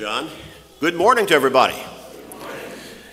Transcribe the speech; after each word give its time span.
John. 0.00 0.30
Good 0.80 0.94
morning 0.94 1.26
to 1.26 1.34
everybody. 1.34 1.76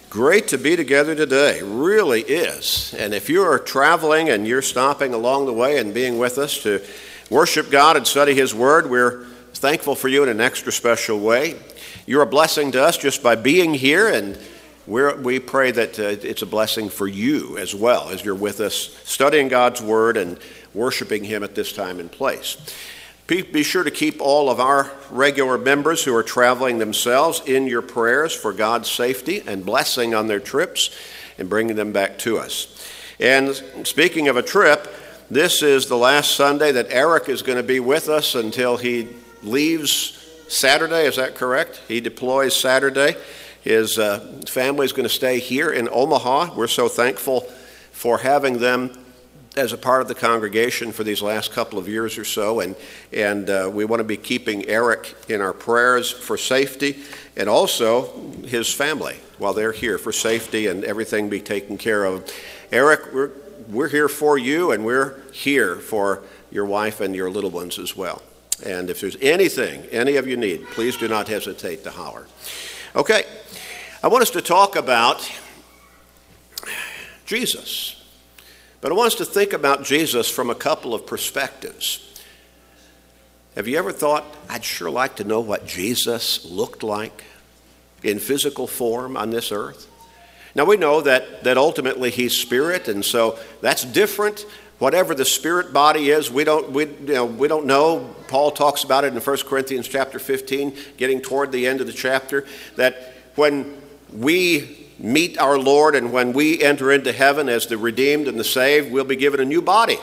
Great 0.09 0.47
to 0.47 0.57
be 0.57 0.77
together 0.77 1.15
today, 1.15 1.61
really 1.61 2.21
is. 2.21 2.95
And 2.97 3.13
if 3.13 3.29
you 3.29 3.43
are 3.43 3.59
traveling 3.59 4.29
and 4.29 4.47
you're 4.47 4.61
stopping 4.61 5.13
along 5.13 5.47
the 5.47 5.53
way 5.53 5.79
and 5.79 5.93
being 5.93 6.17
with 6.17 6.37
us 6.37 6.63
to 6.63 6.81
worship 7.29 7.69
God 7.71 7.97
and 7.97 8.07
study 8.07 8.33
His 8.33 8.55
Word, 8.55 8.89
we're 8.89 9.25
thankful 9.53 9.95
for 9.95 10.07
you 10.07 10.23
in 10.23 10.29
an 10.29 10.39
extra 10.39 10.71
special 10.71 11.19
way. 11.19 11.59
You're 12.05 12.21
a 12.21 12.25
blessing 12.25 12.71
to 12.71 12.81
us 12.81 12.97
just 12.97 13.21
by 13.21 13.35
being 13.35 13.73
here, 13.73 14.07
and 14.07 14.39
we 14.87 15.39
pray 15.39 15.71
that 15.71 15.99
uh, 15.99 16.03
it's 16.03 16.41
a 16.41 16.45
blessing 16.45 16.87
for 16.87 17.05
you 17.05 17.57
as 17.57 17.75
well 17.75 18.11
as 18.11 18.23
you're 18.23 18.33
with 18.33 18.61
us 18.61 18.97
studying 19.03 19.49
God's 19.49 19.81
Word 19.81 20.15
and 20.15 20.39
worshiping 20.73 21.25
Him 21.25 21.43
at 21.43 21.53
this 21.53 21.73
time 21.73 21.99
and 21.99 22.09
place. 22.09 22.55
Be 23.27 23.63
sure 23.63 23.83
to 23.83 23.91
keep 23.91 24.21
all 24.21 24.49
of 24.49 24.61
our 24.61 24.89
regular 25.11 25.57
members 25.57 26.01
who 26.01 26.15
are 26.15 26.23
traveling 26.23 26.77
themselves 26.77 27.41
in 27.45 27.67
your 27.67 27.81
prayers 27.81 28.33
for 28.33 28.53
God's 28.53 28.89
safety 28.89 29.43
and 29.45 29.65
blessing 29.65 30.15
on 30.15 30.27
their 30.27 30.39
trips 30.39 30.97
and 31.37 31.49
bringing 31.49 31.75
them 31.75 31.91
back 31.91 32.17
to 32.19 32.37
us. 32.37 32.89
And 33.19 33.53
speaking 33.83 34.29
of 34.29 34.37
a 34.37 34.41
trip, 34.41 34.87
this 35.29 35.61
is 35.61 35.87
the 35.87 35.97
last 35.97 36.37
Sunday 36.37 36.71
that 36.71 36.87
Eric 36.89 37.27
is 37.27 37.41
going 37.41 37.57
to 37.57 37.63
be 37.63 37.81
with 37.81 38.07
us 38.07 38.33
until 38.33 38.77
he 38.77 39.09
leaves 39.43 40.25
Saturday. 40.47 41.05
Is 41.05 41.17
that 41.17 41.35
correct? 41.35 41.81
He 41.89 41.99
deploys 41.99 42.55
Saturday. 42.55 43.17
His 43.61 43.99
uh, 43.99 44.41
family 44.47 44.85
is 44.85 44.93
going 44.93 45.03
to 45.03 45.13
stay 45.13 45.39
here 45.39 45.69
in 45.69 45.89
Omaha. 45.91 46.55
We're 46.55 46.67
so 46.67 46.87
thankful 46.87 47.41
for 47.91 48.19
having 48.19 48.59
them 48.59 48.97
as 49.57 49.73
a 49.73 49.77
part 49.77 50.01
of 50.01 50.07
the 50.07 50.15
congregation 50.15 50.91
for 50.91 51.03
these 51.03 51.21
last 51.21 51.51
couple 51.51 51.79
of 51.79 51.87
years 51.87 52.17
or 52.17 52.23
so, 52.23 52.59
and, 52.59 52.75
and 53.11 53.49
uh, 53.49 53.69
we 53.73 53.85
want 53.85 53.99
to 53.99 54.03
be 54.03 54.15
keeping 54.15 54.65
Eric 54.67 55.15
in 55.27 55.41
our 55.41 55.53
prayers 55.53 56.11
for 56.11 56.37
safety 56.37 56.99
and 57.35 57.49
also 57.49 58.31
his 58.43 58.71
family 58.71 59.17
while 59.39 59.53
they're 59.53 59.71
here 59.71 59.97
for 59.97 60.11
safety 60.11 60.67
and 60.67 60.83
everything 60.83 61.27
be 61.27 61.41
taken 61.41 61.77
care 61.77 62.05
of. 62.05 62.31
Eric, 62.71 63.13
we're, 63.13 63.31
we're 63.67 63.89
here 63.89 64.07
for 64.07 64.37
you, 64.37 64.71
and 64.71 64.85
we're 64.85 65.19
here 65.31 65.75
for 65.75 66.23
your 66.51 66.65
wife 66.65 67.01
and 67.01 67.15
your 67.15 67.29
little 67.29 67.51
ones 67.51 67.79
as 67.79 67.95
well. 67.95 68.21
And 68.65 68.89
if 68.89 69.01
there's 69.01 69.17
anything 69.21 69.83
any 69.91 70.15
of 70.15 70.27
you 70.27 70.37
need, 70.37 70.65
please 70.67 70.97
do 70.97 71.07
not 71.07 71.27
hesitate 71.27 71.83
to 71.83 71.91
holler. 71.91 72.27
Okay, 72.95 73.23
I 74.03 74.07
want 74.07 74.21
us 74.21 74.31
to 74.31 74.41
talk 74.41 74.75
about 74.75 75.29
Jesus. 77.25 77.96
But 78.79 78.91
I 78.91 78.95
want 78.95 79.07
us 79.07 79.15
to 79.15 79.25
think 79.25 79.53
about 79.53 79.83
Jesus 79.83 80.29
from 80.29 80.49
a 80.49 80.55
couple 80.55 80.93
of 80.93 81.07
perspectives. 81.07 82.03
Have 83.55 83.67
you 83.67 83.77
ever 83.77 83.91
thought, 83.91 84.23
I'd 84.49 84.63
sure 84.63 84.89
like 84.89 85.15
to 85.15 85.23
know 85.23 85.39
what 85.39 85.65
Jesus 85.65 86.45
looked 86.45 86.83
like 86.83 87.23
in 88.03 88.19
physical 88.19 88.67
form 88.67 89.17
on 89.17 89.31
this 89.31 89.51
earth? 89.51 89.87
Now 90.53 90.65
we 90.65 90.77
know 90.77 91.01
that, 91.01 91.43
that 91.43 91.57
ultimately 91.57 92.11
he's 92.11 92.37
spirit, 92.37 92.87
and 92.87 93.03
so 93.03 93.39
that's 93.61 93.83
different. 93.83 94.45
Whatever 94.77 95.15
the 95.15 95.25
spirit 95.25 95.73
body 95.73 96.11
is, 96.11 96.29
we 96.29 96.43
don't, 96.43 96.69
we, 96.71 96.85
you 96.85 97.13
know, 97.13 97.25
we 97.25 97.47
don't 97.47 97.65
know. 97.65 98.15
Paul 98.27 98.51
talks 98.51 98.83
about 98.83 99.03
it 99.03 99.13
in 99.13 99.19
1 99.19 99.37
Corinthians 99.47 99.87
chapter 99.87 100.19
15, 100.19 100.75
getting 100.97 101.19
toward 101.19 101.51
the 101.51 101.65
end 101.65 101.81
of 101.81 101.87
the 101.87 101.93
chapter, 101.93 102.45
that 102.75 103.15
when 103.33 103.81
we 104.13 104.86
meet 104.99 105.37
our 105.37 105.57
Lord, 105.57 105.95
and 105.95 106.11
when 106.11 106.33
we 106.33 106.61
enter 106.61 106.91
into 106.91 107.11
heaven 107.11 107.49
as 107.49 107.67
the 107.67 107.77
redeemed 107.77 108.27
and 108.27 108.39
the 108.39 108.43
saved, 108.43 108.91
we'll 108.91 109.03
be 109.03 109.15
given 109.15 109.39
a 109.39 109.45
new 109.45 109.61
body. 109.61 109.97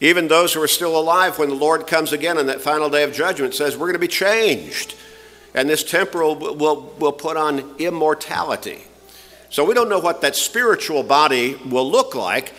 Even 0.00 0.28
those 0.28 0.52
who 0.52 0.62
are 0.62 0.68
still 0.68 0.98
alive 0.98 1.38
when 1.38 1.48
the 1.48 1.54
Lord 1.54 1.86
comes 1.86 2.12
again 2.12 2.38
on 2.38 2.46
that 2.46 2.60
final 2.60 2.88
day 2.88 3.02
of 3.02 3.12
judgment 3.12 3.54
says 3.54 3.76
we're 3.76 3.86
going 3.86 3.94
to 3.94 3.98
be 3.98 4.08
changed. 4.08 4.94
And 5.54 5.68
this 5.68 5.82
temporal 5.82 6.36
will, 6.36 6.94
will 6.98 7.12
put 7.12 7.36
on 7.36 7.76
immortality. 7.78 8.82
So 9.50 9.64
we 9.64 9.74
don't 9.74 9.88
know 9.88 9.98
what 9.98 10.20
that 10.20 10.36
spiritual 10.36 11.02
body 11.02 11.54
will 11.54 11.90
look 11.90 12.14
like, 12.14 12.52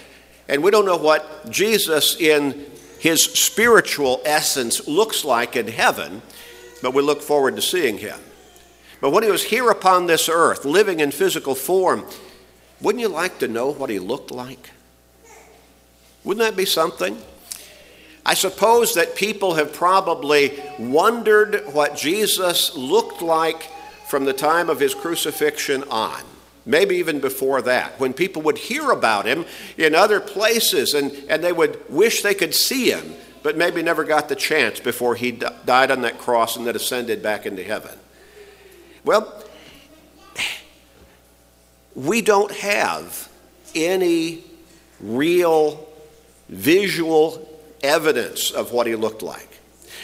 and 0.48 0.64
we 0.64 0.72
don't 0.72 0.86
know 0.86 0.98
what 0.98 1.50
Jesus 1.50 2.20
in 2.20 2.66
his 3.00 3.24
spiritual 3.24 4.22
essence 4.26 4.88
looks 4.88 5.24
like 5.24 5.56
in 5.56 5.68
heaven, 5.68 6.22
but 6.82 6.94
we 6.94 7.02
look 7.02 7.22
forward 7.22 7.56
to 7.56 7.62
seeing 7.62 7.98
him. 7.98 8.20
But 9.02 9.12
when 9.12 9.24
he 9.24 9.32
was 9.32 9.44
here 9.44 9.70
upon 9.70 10.08
this 10.08 10.28
earth, 10.28 10.66
living 10.66 11.00
in 11.00 11.12
physical 11.12 11.56
form, 11.56 12.06
wouldn't 12.82 13.02
you 13.02 13.08
like 13.08 13.40
to 13.40 13.48
know 13.48 13.72
what 13.72 13.90
he 13.90 14.00
looked 14.00 14.32
like? 14.32 14.72
Wouldn't 16.24 16.46
that 16.46 16.58
be 16.58 16.66
something? 16.66 17.18
I 18.26 18.34
suppose 18.34 18.94
that 18.96 19.16
people 19.16 19.56
have 19.56 19.74
probably 19.74 20.62
wondered 20.78 21.64
what 21.74 21.96
Jesus 21.96 22.76
looked 22.76 23.22
like 23.22 23.70
from 24.08 24.26
the 24.26 24.34
time 24.34 24.70
of 24.70 24.80
his 24.80 24.94
crucifixion 24.94 25.84
on, 25.86 26.22
maybe 26.66 26.96
even 26.98 27.20
before 27.20 27.62
that, 27.62 28.00
when 28.00 28.14
people 28.14 28.42
would 28.42 28.58
hear 28.58 28.92
about 28.92 29.26
him 29.26 29.46
in 29.78 29.96
other 29.96 30.20
places 30.20 30.94
and, 30.94 31.12
and 31.30 31.44
they 31.44 31.54
would 31.54 31.90
wish 31.90 32.22
they 32.22 32.34
could 32.34 32.54
see 32.54 32.92
him, 32.92 33.14
but 33.44 33.58
maybe 33.58 33.82
never 33.82 34.04
got 34.04 34.28
the 34.28 34.36
chance 34.36 34.80
before 34.80 35.16
he 35.16 35.32
died 35.32 35.90
on 35.90 36.02
that 36.02 36.18
cross 36.18 36.58
and 36.58 36.68
then 36.68 36.76
ascended 36.76 37.24
back 37.24 37.46
into 37.46 37.64
heaven. 37.64 37.98
Well, 39.04 39.44
we 41.96 42.22
don't 42.22 42.52
have 42.52 43.30
any 43.76 44.44
real 45.00 45.88
visual 46.48 47.48
evidence 47.84 48.52
of 48.52 48.72
what 48.72 48.88
he 48.88 48.96
looked 48.96 49.22
like. 49.22 49.60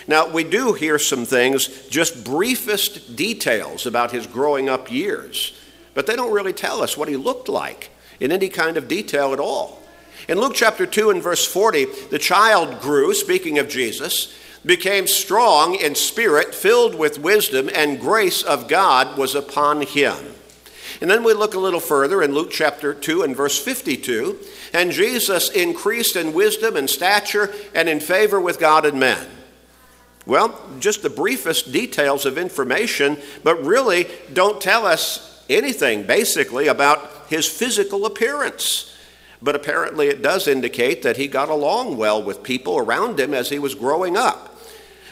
Now, 0.07 0.27
we 0.27 0.43
do 0.43 0.73
hear 0.73 0.99
some 0.99 1.25
things, 1.25 1.67
just 1.89 2.23
briefest 2.23 3.15
details 3.15 3.85
about 3.85 4.11
his 4.11 4.27
growing 4.27 4.69
up 4.69 4.91
years, 4.91 5.59
but 5.93 6.05
they 6.05 6.15
don't 6.15 6.31
really 6.31 6.53
tell 6.53 6.81
us 6.81 6.95
what 6.95 7.07
he 7.07 7.15
looked 7.15 7.49
like 7.49 7.89
in 8.19 8.31
any 8.31 8.49
kind 8.49 8.77
of 8.77 8.87
detail 8.87 9.33
at 9.33 9.39
all. 9.39 9.81
In 10.27 10.39
Luke 10.39 10.53
chapter 10.55 10.85
2 10.85 11.09
and 11.09 11.21
verse 11.21 11.45
40, 11.45 11.85
the 12.11 12.19
child 12.19 12.81
grew, 12.81 13.13
speaking 13.13 13.59
of 13.59 13.67
Jesus, 13.67 14.33
became 14.65 15.07
strong 15.07 15.75
in 15.75 15.95
spirit, 15.95 16.55
filled 16.55 16.95
with 16.95 17.19
wisdom, 17.19 17.69
and 17.73 17.99
grace 17.99 18.41
of 18.41 18.67
God 18.67 19.17
was 19.17 19.35
upon 19.35 19.81
him. 19.81 20.15
And 21.01 21.09
then 21.09 21.23
we 21.23 21.33
look 21.33 21.53
a 21.53 21.59
little 21.59 21.79
further 21.79 22.23
in 22.23 22.33
Luke 22.33 22.51
chapter 22.51 22.93
2 22.93 23.23
and 23.23 23.35
verse 23.35 23.61
52. 23.61 24.39
And 24.73 24.91
Jesus 24.91 25.49
increased 25.49 26.15
in 26.15 26.33
wisdom 26.33 26.75
and 26.75 26.89
stature 26.89 27.53
and 27.73 27.89
in 27.89 27.99
favor 27.99 28.39
with 28.39 28.59
God 28.59 28.85
and 28.85 28.99
men. 28.99 29.27
Well, 30.25 30.59
just 30.79 31.03
the 31.03 31.09
briefest 31.09 31.71
details 31.71 32.25
of 32.25 32.37
information, 32.37 33.17
but 33.43 33.63
really 33.63 34.07
don't 34.33 34.59
tell 34.59 34.85
us 34.85 35.43
anything 35.49 36.03
basically 36.03 36.67
about 36.67 37.27
his 37.27 37.47
physical 37.47 38.05
appearance. 38.05 38.91
But 39.41 39.55
apparently, 39.55 40.07
it 40.07 40.23
does 40.23 40.47
indicate 40.47 41.03
that 41.03 41.17
he 41.17 41.27
got 41.27 41.49
along 41.49 41.97
well 41.97 42.23
with 42.23 42.41
people 42.41 42.77
around 42.77 43.19
him 43.19 43.33
as 43.33 43.49
he 43.49 43.59
was 43.59 43.75
growing 43.75 44.17
up. 44.17 44.54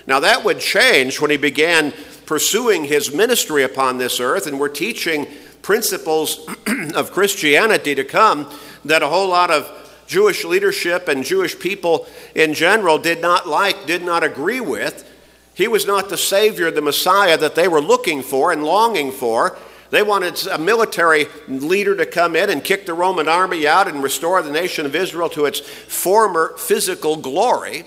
Now, 0.06 0.20
that 0.20 0.44
would 0.44 0.60
change 0.60 1.20
when 1.20 1.32
he 1.32 1.38
began 1.38 1.94
pursuing 2.26 2.86
his 2.86 3.14
ministry 3.14 3.64
upon 3.64 3.98
this 3.98 4.20
earth, 4.20 4.48
and 4.48 4.60
we're 4.60 4.70
teaching 4.70 5.28
principles 5.62 6.48
of 6.96 7.12
Christianity 7.12 7.96
to 7.96 8.04
come 8.04 8.52
that 8.86 9.02
a 9.02 9.08
whole 9.08 9.30
lot 9.30 9.50
of 9.50 9.72
Jewish 10.08 10.44
leadership 10.44 11.08
and 11.08 11.24
Jewish 11.24 11.58
people 11.58 12.08
in 12.36 12.54
general 12.54 12.98
did 12.98 13.22
not 13.22 13.48
like, 13.48 13.86
did 13.86 14.04
not 14.04 14.24
agree 14.24 14.60
with. 14.60 15.10
He 15.54 15.68
was 15.68 15.86
not 15.86 16.10
the 16.10 16.18
Savior, 16.18 16.72
the 16.72 16.82
Messiah 16.82 17.38
that 17.38 17.56
they 17.56 17.68
were 17.68 17.82
looking 17.82 18.22
for 18.22 18.52
and 18.52 18.64
longing 18.64 19.12
for. 19.12 19.58
They 19.92 20.02
wanted 20.02 20.48
a 20.48 20.58
military 20.58 21.28
leader 21.48 21.96
to 21.96 22.06
come 22.06 22.36
in 22.36 22.50
and 22.50 22.64
kick 22.64 22.86
the 22.86 22.96
Roman 22.96 23.28
army 23.28 23.68
out 23.68 23.88
and 23.88 24.02
restore 24.02 24.42
the 24.42 24.52
nation 24.52 24.86
of 24.86 24.96
Israel 24.96 25.30
to 25.30 25.46
its 25.46 25.60
former 25.60 26.56
physical 26.58 27.16
glory. 27.16 27.86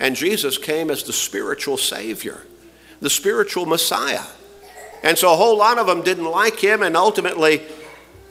And 0.00 0.14
Jesus 0.14 0.58
came 0.58 0.90
as 0.90 1.02
the 1.02 1.12
spiritual 1.12 1.76
Savior, 1.76 2.42
the 3.00 3.10
spiritual 3.10 3.66
Messiah. 3.66 4.24
And 5.02 5.16
so 5.16 5.32
a 5.32 5.36
whole 5.36 5.56
lot 5.56 5.78
of 5.78 5.86
them 5.86 6.02
didn't 6.02 6.24
like 6.24 6.58
him, 6.58 6.82
and 6.82 6.96
ultimately, 6.96 7.62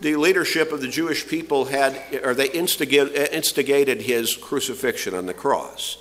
the 0.02 0.16
leadership 0.16 0.72
of 0.72 0.82
the 0.82 0.88
Jewish 0.88 1.28
people 1.28 1.66
had, 1.66 2.00
or 2.24 2.34
they 2.34 2.50
uh, 2.50 2.54
instigated 3.32 4.02
his 4.02 4.36
crucifixion 4.36 5.14
on 5.14 5.26
the 5.26 5.34
cross. 5.34 5.98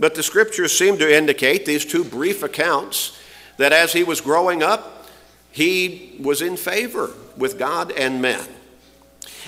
But 0.00 0.14
the 0.14 0.22
scriptures 0.22 0.76
seem 0.76 0.98
to 0.98 1.16
indicate, 1.16 1.64
these 1.66 1.84
two 1.84 2.04
brief 2.04 2.42
accounts, 2.42 3.18
that 3.58 3.72
as 3.72 3.92
he 3.92 4.02
was 4.02 4.20
growing 4.20 4.62
up, 4.62 5.06
he 5.52 6.16
was 6.20 6.42
in 6.42 6.56
favor 6.56 7.10
with 7.36 7.58
God 7.58 7.92
and 7.92 8.20
men. 8.20 8.44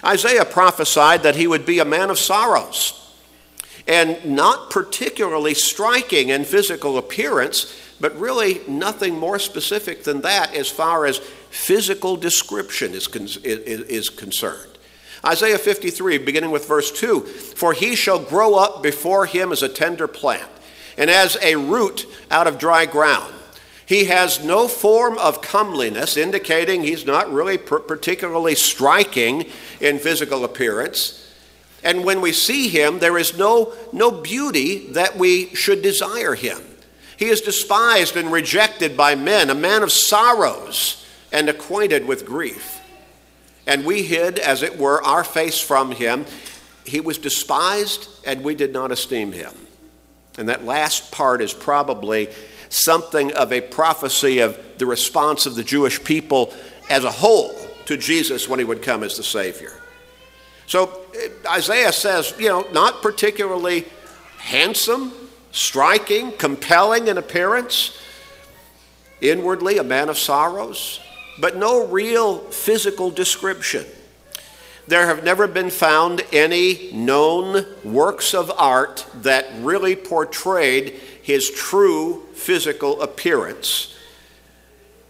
Isaiah 0.04 0.44
prophesied 0.44 1.24
that 1.24 1.34
he 1.34 1.46
would 1.46 1.66
be 1.66 1.80
a 1.80 1.84
man 1.84 2.10
of 2.10 2.18
sorrows 2.18 3.05
and 3.86 4.24
not 4.24 4.70
particularly 4.70 5.54
striking 5.54 6.30
in 6.30 6.44
physical 6.44 6.98
appearance, 6.98 7.72
but 8.00 8.18
really 8.18 8.60
nothing 8.66 9.18
more 9.18 9.38
specific 9.38 10.04
than 10.04 10.20
that 10.22 10.54
as 10.54 10.68
far 10.68 11.06
as 11.06 11.18
physical 11.50 12.16
description 12.16 12.92
is, 12.92 13.06
con- 13.06 13.28
is 13.44 14.08
concerned. 14.08 14.76
Isaiah 15.24 15.58
53, 15.58 16.18
beginning 16.18 16.50
with 16.50 16.68
verse 16.68 16.92
2 16.92 17.20
For 17.20 17.72
he 17.72 17.96
shall 17.96 18.18
grow 18.18 18.54
up 18.54 18.82
before 18.82 19.26
him 19.26 19.50
as 19.50 19.62
a 19.62 19.68
tender 19.68 20.06
plant, 20.06 20.50
and 20.98 21.10
as 21.10 21.36
a 21.42 21.56
root 21.56 22.06
out 22.30 22.46
of 22.46 22.58
dry 22.58 22.86
ground. 22.86 23.32
He 23.86 24.06
has 24.06 24.44
no 24.44 24.66
form 24.66 25.16
of 25.18 25.40
comeliness, 25.40 26.16
indicating 26.16 26.82
he's 26.82 27.06
not 27.06 27.32
really 27.32 27.56
particularly 27.56 28.56
striking 28.56 29.46
in 29.80 30.00
physical 30.00 30.44
appearance. 30.44 31.25
And 31.84 32.04
when 32.04 32.20
we 32.20 32.32
see 32.32 32.68
him, 32.68 32.98
there 32.98 33.18
is 33.18 33.36
no, 33.36 33.74
no 33.92 34.10
beauty 34.10 34.88
that 34.92 35.16
we 35.16 35.54
should 35.54 35.82
desire 35.82 36.34
him. 36.34 36.58
He 37.16 37.26
is 37.26 37.40
despised 37.40 38.16
and 38.16 38.30
rejected 38.30 38.96
by 38.96 39.14
men, 39.14 39.50
a 39.50 39.54
man 39.54 39.82
of 39.82 39.92
sorrows 39.92 41.06
and 41.32 41.48
acquainted 41.48 42.06
with 42.06 42.26
grief. 42.26 42.80
And 43.66 43.84
we 43.84 44.02
hid, 44.02 44.38
as 44.38 44.62
it 44.62 44.78
were, 44.78 45.02
our 45.02 45.24
face 45.24 45.60
from 45.60 45.92
him. 45.92 46.24
He 46.84 47.00
was 47.00 47.18
despised, 47.18 48.08
and 48.24 48.44
we 48.44 48.54
did 48.54 48.72
not 48.72 48.92
esteem 48.92 49.32
him. 49.32 49.52
And 50.38 50.48
that 50.48 50.64
last 50.64 51.10
part 51.10 51.40
is 51.40 51.52
probably 51.52 52.28
something 52.68 53.32
of 53.32 53.52
a 53.52 53.60
prophecy 53.60 54.40
of 54.40 54.58
the 54.78 54.86
response 54.86 55.46
of 55.46 55.54
the 55.56 55.64
Jewish 55.64 56.02
people 56.04 56.52
as 56.90 57.04
a 57.04 57.10
whole 57.10 57.54
to 57.86 57.96
Jesus 57.96 58.48
when 58.48 58.58
he 58.58 58.64
would 58.64 58.82
come 58.82 59.02
as 59.02 59.16
the 59.16 59.22
Savior. 59.22 59.72
So 60.66 61.06
eh, 61.14 61.28
Isaiah 61.48 61.92
says, 61.92 62.34
you 62.38 62.48
know, 62.48 62.66
not 62.72 63.02
particularly 63.02 63.86
handsome, 64.38 65.12
striking, 65.52 66.32
compelling 66.32 67.08
in 67.08 67.18
appearance, 67.18 67.98
inwardly 69.20 69.78
a 69.78 69.84
man 69.84 70.08
of 70.08 70.18
sorrows, 70.18 71.00
but 71.38 71.56
no 71.56 71.86
real 71.86 72.38
physical 72.38 73.10
description. 73.10 73.84
There 74.88 75.06
have 75.06 75.24
never 75.24 75.48
been 75.48 75.70
found 75.70 76.22
any 76.32 76.92
known 76.92 77.66
works 77.82 78.34
of 78.34 78.52
art 78.56 79.04
that 79.22 79.46
really 79.58 79.96
portrayed 79.96 81.00
his 81.22 81.50
true 81.50 82.24
physical 82.34 83.02
appearance. 83.02 83.96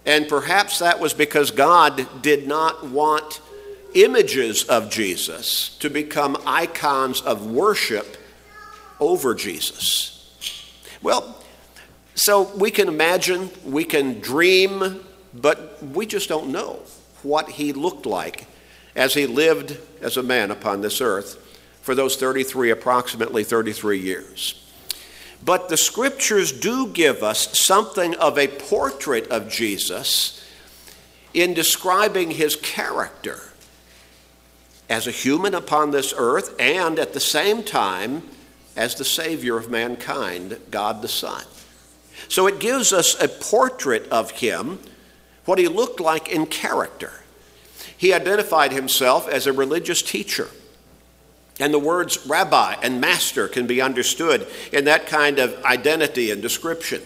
And 0.06 0.28
perhaps 0.28 0.78
that 0.78 0.98
was 0.98 1.12
because 1.12 1.50
God 1.50 2.22
did 2.22 2.46
not 2.46 2.86
want 2.86 3.42
images 4.04 4.64
of 4.64 4.90
Jesus 4.90 5.76
to 5.78 5.90
become 5.90 6.36
icons 6.46 7.20
of 7.22 7.46
worship 7.46 8.16
over 9.00 9.34
Jesus. 9.34 10.12
Well, 11.02 11.36
so 12.14 12.42
we 12.56 12.70
can 12.70 12.88
imagine, 12.88 13.50
we 13.64 13.84
can 13.84 14.20
dream, 14.20 15.00
but 15.34 15.82
we 15.82 16.06
just 16.06 16.28
don't 16.28 16.50
know 16.50 16.80
what 17.22 17.50
he 17.50 17.72
looked 17.72 18.06
like 18.06 18.46
as 18.94 19.14
he 19.14 19.26
lived 19.26 19.78
as 20.00 20.16
a 20.16 20.22
man 20.22 20.50
upon 20.50 20.80
this 20.80 21.00
earth 21.00 21.42
for 21.82 21.94
those 21.94 22.16
33, 22.16 22.70
approximately 22.70 23.44
33 23.44 23.98
years. 23.98 24.62
But 25.44 25.68
the 25.68 25.76
scriptures 25.76 26.50
do 26.50 26.88
give 26.88 27.22
us 27.22 27.58
something 27.58 28.14
of 28.16 28.38
a 28.38 28.48
portrait 28.48 29.28
of 29.28 29.48
Jesus 29.48 30.42
in 31.34 31.52
describing 31.54 32.30
his 32.30 32.56
character 32.56 33.40
as 34.88 35.06
a 35.06 35.10
human 35.10 35.54
upon 35.54 35.90
this 35.90 36.14
earth 36.16 36.54
and 36.58 36.98
at 36.98 37.12
the 37.12 37.20
same 37.20 37.62
time 37.62 38.22
as 38.76 38.94
the 38.94 39.04
Savior 39.04 39.56
of 39.56 39.70
mankind, 39.70 40.58
God 40.70 41.02
the 41.02 41.08
Son. 41.08 41.42
So 42.28 42.46
it 42.46 42.60
gives 42.60 42.92
us 42.92 43.20
a 43.20 43.28
portrait 43.28 44.08
of 44.10 44.30
him, 44.32 44.78
what 45.44 45.58
he 45.58 45.68
looked 45.68 46.00
like 46.00 46.28
in 46.28 46.46
character. 46.46 47.12
He 47.96 48.12
identified 48.12 48.72
himself 48.72 49.28
as 49.28 49.46
a 49.46 49.52
religious 49.52 50.02
teacher. 50.02 50.48
And 51.58 51.72
the 51.72 51.78
words 51.78 52.26
rabbi 52.26 52.76
and 52.82 53.00
master 53.00 53.48
can 53.48 53.66
be 53.66 53.80
understood 53.80 54.46
in 54.72 54.84
that 54.84 55.06
kind 55.06 55.38
of 55.38 55.64
identity 55.64 56.30
and 56.30 56.42
description. 56.42 57.00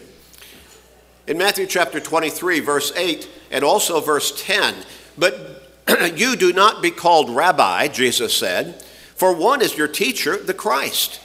In 1.29 1.39
Matthew 1.39 1.67
chapter 1.67 2.01
23, 2.01 2.59
verse 2.59 2.93
8, 2.97 3.29
and 3.53 3.63
also 3.63 4.01
verse 4.01 4.45
10, 4.45 4.75
but 5.17 5.70
you 6.15 6.37
do 6.37 6.53
not 6.53 6.83
be 6.83 6.91
called 6.91 7.31
rabbi, 7.31 7.89
Jesus 7.89 8.37
said, 8.37 8.83
for 9.15 9.35
one 9.35 9.61
is 9.61 9.77
your 9.77 9.89
teacher, 9.89 10.37
the 10.37 10.55
Christ. 10.55 11.21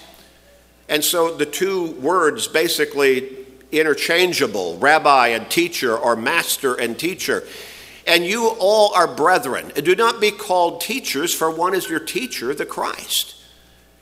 And 0.90 1.04
so 1.04 1.36
the 1.36 1.46
two 1.46 1.92
words 1.94 2.48
basically 2.48 3.46
interchangeable, 3.72 4.78
rabbi 4.78 5.30
and 5.30 5.50
teacher, 5.50 5.98
or 5.98 6.16
master 6.16 6.76
and 6.76 6.98
teacher. 6.98 7.44
And 8.08 8.26
you 8.26 8.50
all 8.60 8.94
are 8.94 9.08
brethren. 9.08 9.72
Do 9.76 9.96
not 9.96 10.22
be 10.22 10.32
called 10.32 10.82
teachers, 10.82 11.34
for 11.34 11.50
one 11.50 11.74
is 11.74 11.90
your 11.90 12.00
teacher, 12.00 12.54
the 12.54 12.66
Christ. 12.66 13.36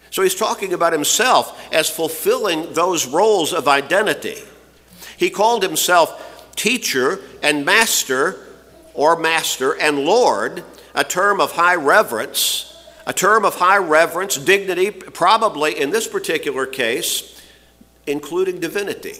So 0.09 0.21
he's 0.21 0.35
talking 0.35 0.73
about 0.73 0.93
himself 0.93 1.59
as 1.73 1.89
fulfilling 1.89 2.73
those 2.73 3.07
roles 3.07 3.53
of 3.53 3.67
identity. 3.67 4.37
He 5.17 5.29
called 5.29 5.63
himself 5.63 6.51
teacher 6.55 7.19
and 7.41 7.65
master, 7.65 8.39
or 8.93 9.19
master 9.19 9.73
and 9.79 9.99
Lord, 9.99 10.63
a 10.95 11.03
term 11.03 11.39
of 11.39 11.53
high 11.53 11.75
reverence, 11.75 12.69
a 13.05 13.13
term 13.13 13.45
of 13.45 13.55
high 13.55 13.77
reverence, 13.77 14.37
dignity, 14.37 14.91
probably 14.91 15.79
in 15.79 15.89
this 15.89 16.07
particular 16.07 16.65
case, 16.65 17.41
including 18.07 18.59
divinity. 18.59 19.15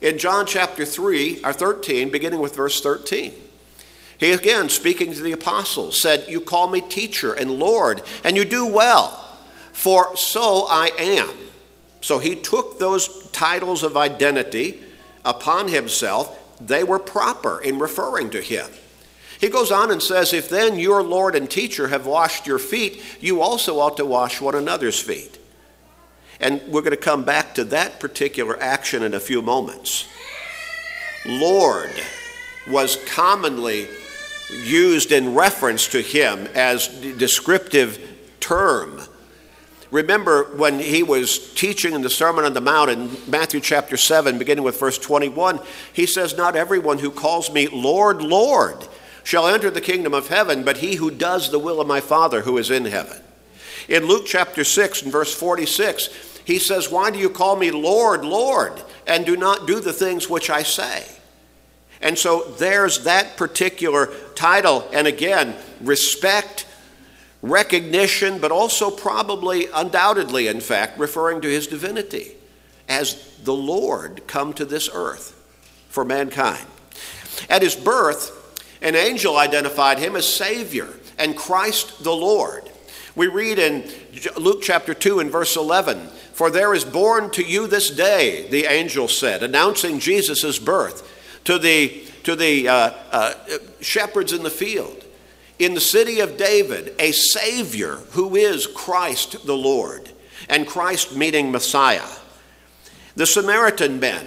In 0.00 0.18
John 0.18 0.46
chapter 0.46 0.84
3, 0.84 1.42
or 1.44 1.52
13, 1.52 2.10
beginning 2.10 2.40
with 2.40 2.54
verse 2.54 2.80
13. 2.80 3.32
He 4.18 4.32
again, 4.32 4.68
speaking 4.68 5.12
to 5.12 5.22
the 5.22 5.32
apostles, 5.32 6.00
said, 6.00 6.26
You 6.28 6.40
call 6.40 6.68
me 6.68 6.80
teacher 6.80 7.32
and 7.32 7.50
Lord, 7.52 8.02
and 8.22 8.36
you 8.36 8.44
do 8.44 8.66
well, 8.66 9.38
for 9.72 10.16
so 10.16 10.66
I 10.68 10.90
am. 10.98 11.30
So 12.00 12.18
he 12.18 12.36
took 12.36 12.78
those 12.78 13.28
titles 13.30 13.82
of 13.82 13.96
identity 13.96 14.80
upon 15.24 15.68
himself. 15.68 16.38
They 16.60 16.84
were 16.84 16.98
proper 16.98 17.60
in 17.60 17.78
referring 17.78 18.30
to 18.30 18.40
him. 18.40 18.66
He 19.44 19.50
goes 19.50 19.70
on 19.70 19.90
and 19.90 20.02
says, 20.02 20.32
If 20.32 20.48
then 20.48 20.78
your 20.78 21.02
Lord 21.02 21.36
and 21.36 21.50
teacher 21.50 21.88
have 21.88 22.06
washed 22.06 22.46
your 22.46 22.58
feet, 22.58 23.02
you 23.20 23.42
also 23.42 23.78
ought 23.78 23.98
to 23.98 24.06
wash 24.06 24.40
one 24.40 24.54
another's 24.54 24.98
feet. 24.98 25.38
And 26.40 26.62
we're 26.62 26.80
going 26.80 26.92
to 26.92 26.96
come 26.96 27.24
back 27.24 27.54
to 27.56 27.64
that 27.64 28.00
particular 28.00 28.58
action 28.58 29.02
in 29.02 29.12
a 29.12 29.20
few 29.20 29.42
moments. 29.42 30.08
Lord 31.26 31.90
was 32.70 32.96
commonly 33.04 33.86
used 34.62 35.12
in 35.12 35.34
reference 35.34 35.88
to 35.88 36.00
him 36.00 36.48
as 36.54 36.88
descriptive 36.88 37.98
term. 38.40 38.98
Remember 39.90 40.56
when 40.56 40.78
he 40.78 41.02
was 41.02 41.52
teaching 41.52 41.92
in 41.92 42.00
the 42.00 42.08
Sermon 42.08 42.46
on 42.46 42.54
the 42.54 42.62
Mount 42.62 42.88
in 42.88 43.10
Matthew 43.28 43.60
chapter 43.60 43.98
7, 43.98 44.38
beginning 44.38 44.64
with 44.64 44.80
verse 44.80 44.96
21, 44.96 45.60
he 45.92 46.06
says, 46.06 46.34
Not 46.34 46.56
everyone 46.56 46.96
who 46.96 47.10
calls 47.10 47.52
me 47.52 47.68
Lord, 47.68 48.22
Lord 48.22 48.88
shall 49.24 49.48
enter 49.48 49.70
the 49.70 49.80
kingdom 49.80 50.14
of 50.14 50.28
heaven, 50.28 50.62
but 50.62 50.76
he 50.76 50.96
who 50.96 51.10
does 51.10 51.50
the 51.50 51.58
will 51.58 51.80
of 51.80 51.88
my 51.88 52.00
Father 52.00 52.42
who 52.42 52.58
is 52.58 52.70
in 52.70 52.84
heaven. 52.84 53.20
In 53.88 54.06
Luke 54.06 54.24
chapter 54.26 54.62
6 54.62 55.02
and 55.02 55.12
verse 55.12 55.34
46, 55.34 56.40
he 56.44 56.58
says, 56.58 56.90
Why 56.90 57.10
do 57.10 57.18
you 57.18 57.30
call 57.30 57.56
me 57.56 57.70
Lord, 57.70 58.24
Lord, 58.24 58.80
and 59.06 59.26
do 59.26 59.36
not 59.36 59.66
do 59.66 59.80
the 59.80 59.92
things 59.92 60.28
which 60.28 60.50
I 60.50 60.62
say? 60.62 61.04
And 62.00 62.18
so 62.18 62.42
there's 62.58 63.04
that 63.04 63.36
particular 63.36 64.12
title. 64.34 64.88
And 64.92 65.06
again, 65.06 65.56
respect, 65.80 66.66
recognition, 67.40 68.38
but 68.38 68.52
also 68.52 68.90
probably, 68.90 69.68
undoubtedly, 69.74 70.48
in 70.48 70.60
fact, 70.60 70.98
referring 70.98 71.40
to 71.40 71.48
his 71.48 71.66
divinity 71.66 72.32
as 72.88 73.38
the 73.42 73.54
Lord 73.54 74.26
come 74.26 74.52
to 74.54 74.66
this 74.66 74.90
earth 74.92 75.40
for 75.88 76.04
mankind. 76.04 76.66
At 77.48 77.62
his 77.62 77.74
birth, 77.74 78.43
an 78.84 78.94
angel 78.94 79.38
identified 79.38 79.98
him 79.98 80.14
as 80.14 80.32
Savior 80.32 80.88
and 81.18 81.36
Christ 81.36 82.04
the 82.04 82.14
Lord. 82.14 82.70
We 83.16 83.28
read 83.28 83.58
in 83.58 83.90
Luke 84.36 84.60
chapter 84.62 84.92
2 84.92 85.20
and 85.20 85.30
verse 85.30 85.56
11, 85.56 86.08
For 86.34 86.50
there 86.50 86.74
is 86.74 86.84
born 86.84 87.30
to 87.30 87.42
you 87.42 87.66
this 87.66 87.88
day, 87.90 88.46
the 88.50 88.66
angel 88.66 89.08
said, 89.08 89.42
announcing 89.42 90.00
Jesus' 90.00 90.58
birth 90.58 91.10
to 91.44 91.58
the, 91.58 92.04
to 92.24 92.36
the 92.36 92.68
uh, 92.68 92.90
uh, 93.10 93.34
shepherds 93.80 94.32
in 94.32 94.42
the 94.42 94.50
field. 94.50 95.04
In 95.58 95.74
the 95.74 95.80
city 95.80 96.20
of 96.20 96.36
David, 96.36 96.94
a 96.98 97.12
Savior 97.12 97.96
who 98.10 98.36
is 98.36 98.66
Christ 98.66 99.46
the 99.46 99.56
Lord, 99.56 100.10
and 100.48 100.66
Christ 100.66 101.16
meaning 101.16 101.50
Messiah. 101.50 102.08
The 103.16 103.26
Samaritan 103.26 103.98
men, 103.98 104.26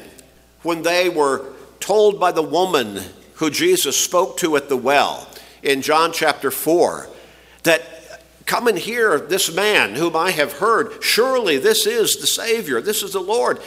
when 0.63 0.81
they 0.81 1.09
were 1.09 1.45
told 1.79 2.19
by 2.19 2.31
the 2.31 2.41
woman 2.41 3.01
who 3.37 3.49
Jesus 3.49 3.97
spoke 3.97 4.37
to 4.37 4.55
at 4.55 4.69
the 4.69 4.77
well 4.77 5.27
in 5.63 5.81
John 5.81 6.11
chapter 6.11 6.51
4 6.51 7.09
that 7.63 7.81
come 8.45 8.67
and 8.67 8.77
hear 8.77 9.19
this 9.19 9.53
man 9.53 9.95
whom 9.95 10.15
I 10.15 10.31
have 10.31 10.53
heard. 10.53 11.03
Surely 11.03 11.57
this 11.57 11.85
is 11.85 12.17
the 12.17 12.27
Savior, 12.27 12.81
this 12.81 13.03
is 13.03 13.13
the 13.13 13.19
Lord. 13.19 13.59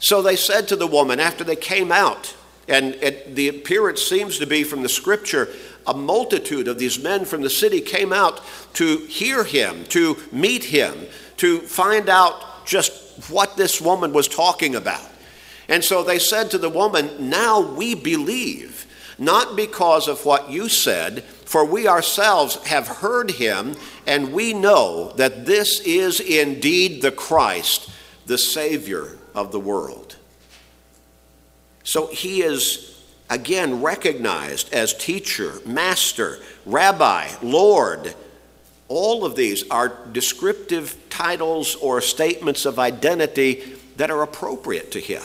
So 0.00 0.22
they 0.22 0.36
said 0.36 0.68
to 0.68 0.76
the 0.76 0.86
woman 0.86 1.20
after 1.20 1.44
they 1.44 1.56
came 1.56 1.92
out, 1.92 2.34
and 2.68 2.94
it, 2.96 3.34
the 3.34 3.48
appearance 3.48 4.02
seems 4.02 4.38
to 4.38 4.46
be 4.46 4.64
from 4.64 4.82
the 4.82 4.88
scripture 4.88 5.48
a 5.86 5.94
multitude 5.94 6.68
of 6.68 6.78
these 6.78 7.02
men 7.02 7.24
from 7.24 7.42
the 7.42 7.50
city 7.50 7.80
came 7.80 8.12
out 8.12 8.40
to 8.74 8.98
hear 9.06 9.44
him, 9.44 9.84
to 9.84 10.16
meet 10.30 10.64
him, 10.64 10.94
to 11.38 11.60
find 11.60 12.08
out 12.08 12.66
just 12.66 13.30
what 13.30 13.56
this 13.56 13.80
woman 13.80 14.12
was 14.12 14.28
talking 14.28 14.74
about. 14.74 15.06
And 15.68 15.82
so 15.82 16.02
they 16.02 16.18
said 16.18 16.50
to 16.50 16.58
the 16.58 16.68
woman, 16.68 17.30
Now 17.30 17.60
we 17.60 17.94
believe, 17.94 18.86
not 19.20 19.54
because 19.54 20.08
of 20.08 20.24
what 20.24 20.50
you 20.50 20.68
said, 20.68 21.22
for 21.22 21.64
we 21.64 21.86
ourselves 21.86 22.56
have 22.66 22.88
heard 22.88 23.30
him, 23.32 23.76
and 24.06 24.32
we 24.32 24.54
know 24.54 25.12
that 25.16 25.44
this 25.44 25.80
is 25.80 26.20
indeed 26.20 27.02
the 27.02 27.12
Christ, 27.12 27.90
the 28.26 28.38
Savior 28.38 29.18
of 29.34 29.52
the 29.52 29.60
world. 29.60 30.16
So 31.84 32.06
he 32.06 32.42
is 32.42 33.02
again 33.28 33.82
recognized 33.82 34.72
as 34.72 34.94
teacher, 34.94 35.54
master, 35.66 36.38
rabbi, 36.64 37.28
Lord. 37.42 38.14
All 38.88 39.24
of 39.24 39.36
these 39.36 39.68
are 39.70 39.96
descriptive 40.12 40.96
titles 41.10 41.74
or 41.76 42.00
statements 42.00 42.64
of 42.64 42.78
identity 42.78 43.74
that 43.96 44.10
are 44.10 44.22
appropriate 44.22 44.92
to 44.92 45.00
him. 45.00 45.22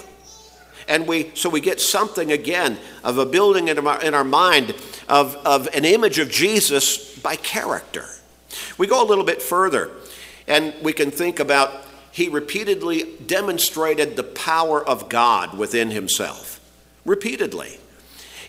And 0.88 1.08
we, 1.08 1.32
so 1.34 1.50
we 1.50 1.62
get 1.62 1.82
something 1.82 2.32
again 2.32 2.78
of 3.04 3.18
a 3.18 3.26
building 3.26 3.68
in 3.68 3.86
our, 3.86 4.02
in 4.04 4.14
our 4.14 4.24
mind 4.24 4.76
of, 5.10 5.36
of 5.46 5.68
an 5.74 5.86
image 5.86 6.20
of 6.20 6.30
Jesus 6.30 7.18
by 7.20 7.36
character. 7.36 8.06
We 8.78 8.88
go 8.88 9.04
a 9.04 9.08
little 9.08 9.24
bit 9.24 9.42
further 9.42 9.92
and 10.48 10.74
we 10.82 10.94
can 10.94 11.12
think 11.12 11.40
about 11.40 11.86
he 12.12 12.30
repeatedly 12.30 13.18
demonstrated 13.26 14.16
the 14.16 14.24
power 14.24 14.82
of 14.82 15.10
God 15.10 15.58
within 15.58 15.92
himself. 15.92 16.62
Repeatedly. 17.04 17.78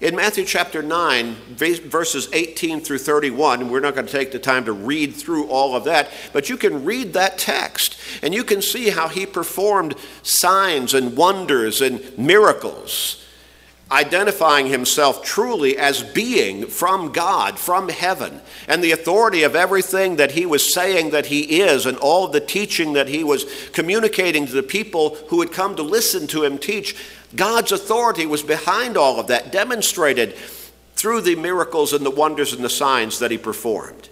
In 0.01 0.15
Matthew 0.15 0.45
chapter 0.45 0.83
9, 0.83 1.35
verses 1.55 2.29
18 2.33 2.81
through 2.81 2.99
31, 2.99 3.71
we're 3.71 3.81
not 3.81 3.95
going 3.95 4.07
to 4.07 4.13
take 4.13 4.31
the 4.31 4.39
time 4.39 4.67
to 4.67 4.73
read 4.73 5.15
through 5.15 5.49
all 5.49 5.75
of 5.75 5.85
that, 5.85 6.11
but 6.35 6.51
you 6.51 6.59
can 6.59 6.85
read 6.85 7.15
that 7.15 7.39
text 7.39 7.97
and 8.23 8.35
you 8.35 8.45
can 8.45 8.61
see 8.61 8.91
how 8.91 9.09
he 9.09 9.25
performed 9.25 9.95
signs 10.23 10.93
and 10.93 11.17
wonders 11.17 11.81
and 11.81 12.19
miracles, 12.19 13.26
identifying 13.91 14.67
himself 14.67 15.23
truly 15.23 15.79
as 15.79 16.03
being 16.03 16.67
from 16.67 17.13
God, 17.13 17.59
from 17.59 17.89
heaven, 17.89 18.41
and 18.67 18.83
the 18.83 18.91
authority 18.91 19.45
of 19.45 19.55
everything 19.55 20.17
that 20.17 20.33
he 20.33 20.45
was 20.45 20.73
saying 20.73 21.11
that 21.11 21.27
he 21.27 21.61
is, 21.61 21.87
and 21.87 21.97
all 21.99 22.27
the 22.27 22.41
teaching 22.41 22.95
that 22.95 23.09
he 23.09 23.23
was 23.23 23.45
communicating 23.73 24.47
to 24.47 24.53
the 24.53 24.63
people 24.63 25.15
who 25.29 25.41
had 25.41 25.53
come 25.53 25.77
to 25.77 25.83
listen 25.83 26.27
to 26.27 26.43
him 26.43 26.59
teach 26.59 26.97
God's 27.37 27.71
authority 27.71 28.27
was 28.27 28.43
behind 28.43 28.97
all 28.97 29.21
of 29.21 29.29
that, 29.29 29.53
demonstrated 29.53 30.35
through 30.97 31.21
the 31.21 31.37
miracles 31.37 31.93
and 31.93 32.05
the 32.05 32.11
wonders 32.11 32.53
and 32.53 32.65
the 32.65 32.71
signs 32.71 33.19
that 33.19 33.31
he 33.31 33.39
performed. 33.39 34.09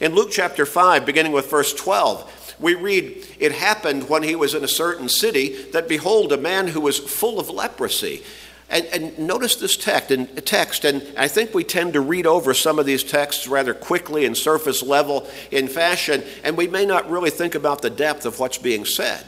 In 0.00 0.14
Luke 0.14 0.30
chapter 0.30 0.64
5, 0.64 1.04
beginning 1.04 1.32
with 1.32 1.50
verse 1.50 1.74
12, 1.74 2.56
we 2.60 2.74
read, 2.74 3.26
It 3.38 3.52
happened 3.52 4.08
when 4.08 4.22
he 4.22 4.34
was 4.34 4.54
in 4.54 4.64
a 4.64 4.68
certain 4.68 5.08
city 5.08 5.70
that 5.72 5.88
behold, 5.88 6.32
a 6.32 6.36
man 6.36 6.68
who 6.68 6.80
was 6.80 6.98
full 6.98 7.38
of 7.38 7.50
leprosy. 7.50 8.22
And, 8.70 8.84
and, 8.86 9.18
notice 9.18 9.56
this 9.56 9.78
text 9.78 10.10
and, 10.10 10.44
text, 10.44 10.84
and 10.84 11.02
I 11.16 11.26
think 11.26 11.54
we 11.54 11.64
tend 11.64 11.94
to 11.94 12.02
read 12.02 12.26
over 12.26 12.52
some 12.52 12.78
of 12.78 12.84
these 12.84 13.02
texts 13.02 13.48
rather 13.48 13.72
quickly 13.72 14.26
and 14.26 14.36
surface 14.36 14.82
level 14.82 15.26
in 15.50 15.68
fashion, 15.68 16.22
and 16.44 16.54
we 16.54 16.68
may 16.68 16.84
not 16.84 17.08
really 17.08 17.30
think 17.30 17.54
about 17.54 17.80
the 17.80 17.88
depth 17.88 18.26
of 18.26 18.38
what's 18.38 18.58
being 18.58 18.84
said. 18.84 19.24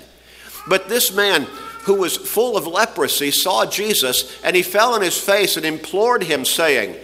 But 0.69 0.91
this 0.91 1.15
man 1.15 1.47
who 1.85 1.95
was 1.95 2.17
full 2.17 2.57
of 2.57 2.67
leprosy, 2.67 3.31
saw 3.31 3.65
Jesus, 3.65 4.39
and 4.45 4.55
he 4.55 4.63
fell 4.63 4.93
on 4.93 5.01
his 5.01 5.19
face 5.19 5.57
and 5.57 5.65
implored 5.65 6.23
him, 6.23 6.45
saying, 6.45 6.95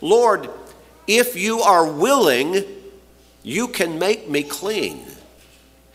Lord, 0.00 0.50
if 1.06 1.36
you 1.36 1.60
are 1.60 1.86
willing, 1.90 2.64
you 3.44 3.68
can 3.68 3.98
make 3.98 4.28
me 4.28 4.42
clean. 4.42 5.06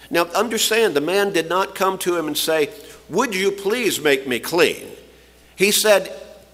Now, 0.10 0.26
understand, 0.28 0.96
the 0.96 1.02
man 1.02 1.34
did 1.34 1.50
not 1.50 1.76
come 1.76 1.98
to 2.00 2.16
him 2.16 2.28
and 2.28 2.38
say, 2.38 2.70
Would 3.10 3.36
you 3.36 3.52
please 3.52 4.02
make 4.02 4.28
me 4.28 4.40
clean? 4.40 4.88
He 5.60 5.72
said, 5.72 6.10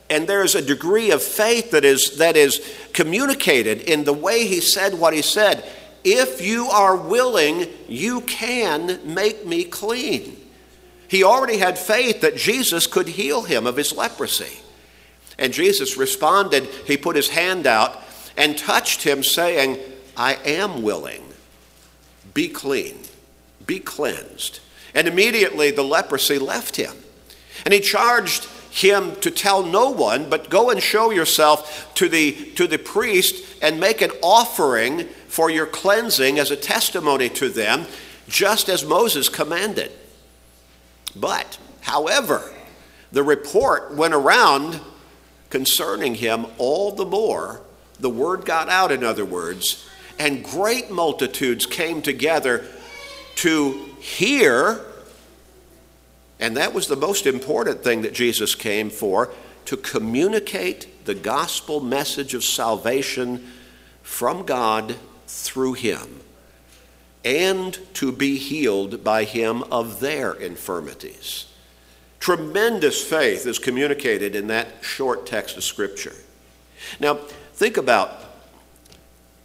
and 0.10 0.28
there's 0.28 0.56
a 0.56 0.64
degree 0.64 1.12
of 1.12 1.22
faith 1.22 1.72
that 1.72 1.86
is, 1.86 2.18
that 2.18 2.36
is 2.36 2.60
communicated 2.92 3.82
in 3.82 4.04
the 4.04 4.14
way 4.14 4.48
he 4.48 4.60
said 4.60 4.96
what 4.96 5.14
he 5.14 5.22
said. 5.22 5.64
If 6.04 6.42
you 6.42 6.66
are 6.66 6.96
willing, 6.96 7.68
you 7.88 8.22
can 8.22 9.00
make 9.14 9.46
me 9.46 9.64
clean. 9.64 10.36
He 11.08 11.24
already 11.24 11.58
had 11.58 11.78
faith 11.78 12.22
that 12.22 12.36
Jesus 12.36 12.88
could 12.88 13.08
heal 13.08 13.44
him 13.44 13.68
of 13.68 13.78
his 13.78 13.96
leprosy. 13.96 14.58
And 15.38 15.54
Jesus 15.54 15.98
responded, 15.98 16.64
he 16.88 16.98
put 16.98 17.16
his 17.16 17.30
hand 17.30 17.68
out 17.68 18.02
and 18.36 18.58
touched 18.58 19.04
him, 19.04 19.22
saying, 19.22 19.78
I 20.18 20.34
am 20.46 20.82
willing. 20.82 21.24
Be 22.34 22.48
clean, 22.48 22.98
be 23.68 23.80
cleansed. 23.80 24.62
And 24.96 25.08
immediately 25.08 25.70
the 25.70 25.84
leprosy 25.84 26.40
left 26.40 26.76
him. 26.76 26.96
And 27.66 27.74
he 27.74 27.82
charged 27.82 28.48
him 28.76 29.16
to 29.22 29.32
tell 29.32 29.64
no 29.64 29.90
one, 29.90 30.30
but 30.30 30.50
go 30.50 30.70
and 30.70 30.84
show 30.84 31.10
yourself 31.10 31.94
to 31.96 32.10
the, 32.10 32.34
to 32.56 32.68
the 32.68 32.78
priest 32.78 33.42
and 33.62 33.80
make 33.80 34.02
an 34.02 34.12
offering 34.22 35.08
for 35.30 35.50
your 35.50 35.66
cleansing 35.66 36.38
as 36.38 36.52
a 36.52 36.58
testimony 36.58 37.30
to 37.30 37.48
them, 37.48 37.86
just 38.28 38.68
as 38.68 38.84
Moses 38.84 39.30
commanded. 39.30 39.94
But, 41.16 41.58
however, 41.82 42.52
the 43.14 43.24
report 43.24 43.96
went 43.96 44.14
around 44.14 44.82
concerning 45.50 46.16
him 46.16 46.46
all 46.58 46.92
the 46.92 47.06
more. 47.06 47.62
The 48.02 48.10
word 48.10 48.44
got 48.44 48.68
out, 48.68 48.92
in 48.92 49.06
other 49.06 49.24
words, 49.24 49.88
and 50.20 50.44
great 50.44 50.92
multitudes 50.92 51.66
came 51.66 52.02
together 52.02 52.66
to 53.36 53.72
hear. 54.02 54.82
And 56.40 56.58
that 56.58 56.74
was 56.74 56.88
the 56.88 56.96
most 56.96 57.26
important 57.26 57.84
thing 57.84 58.02
that 58.02 58.14
Jesus 58.14 58.56
came 58.56 58.90
for 58.90 59.32
to 59.66 59.78
communicate 59.78 61.06
the 61.06 61.16
gospel 61.16 61.80
message 61.80 62.34
of 62.34 62.44
salvation 62.44 63.52
from 64.04 64.46
God 64.46 64.96
through 65.28 65.74
him 65.74 66.22
and 67.24 67.80
to 67.96 68.12
be 68.12 68.38
healed 68.38 69.04
by 69.04 69.24
him 69.24 69.64
of 69.64 70.00
their 70.00 70.34
infirmities. 70.34 71.48
Tremendous 72.20 73.04
faith 73.04 73.48
is 73.48 73.58
communicated 73.58 74.36
in 74.36 74.48
that 74.48 74.68
short 74.82 75.26
text 75.26 75.58
of 75.58 75.64
Scripture. 75.64 76.14
Now, 77.00 77.16
think 77.54 77.78
about 77.78 78.24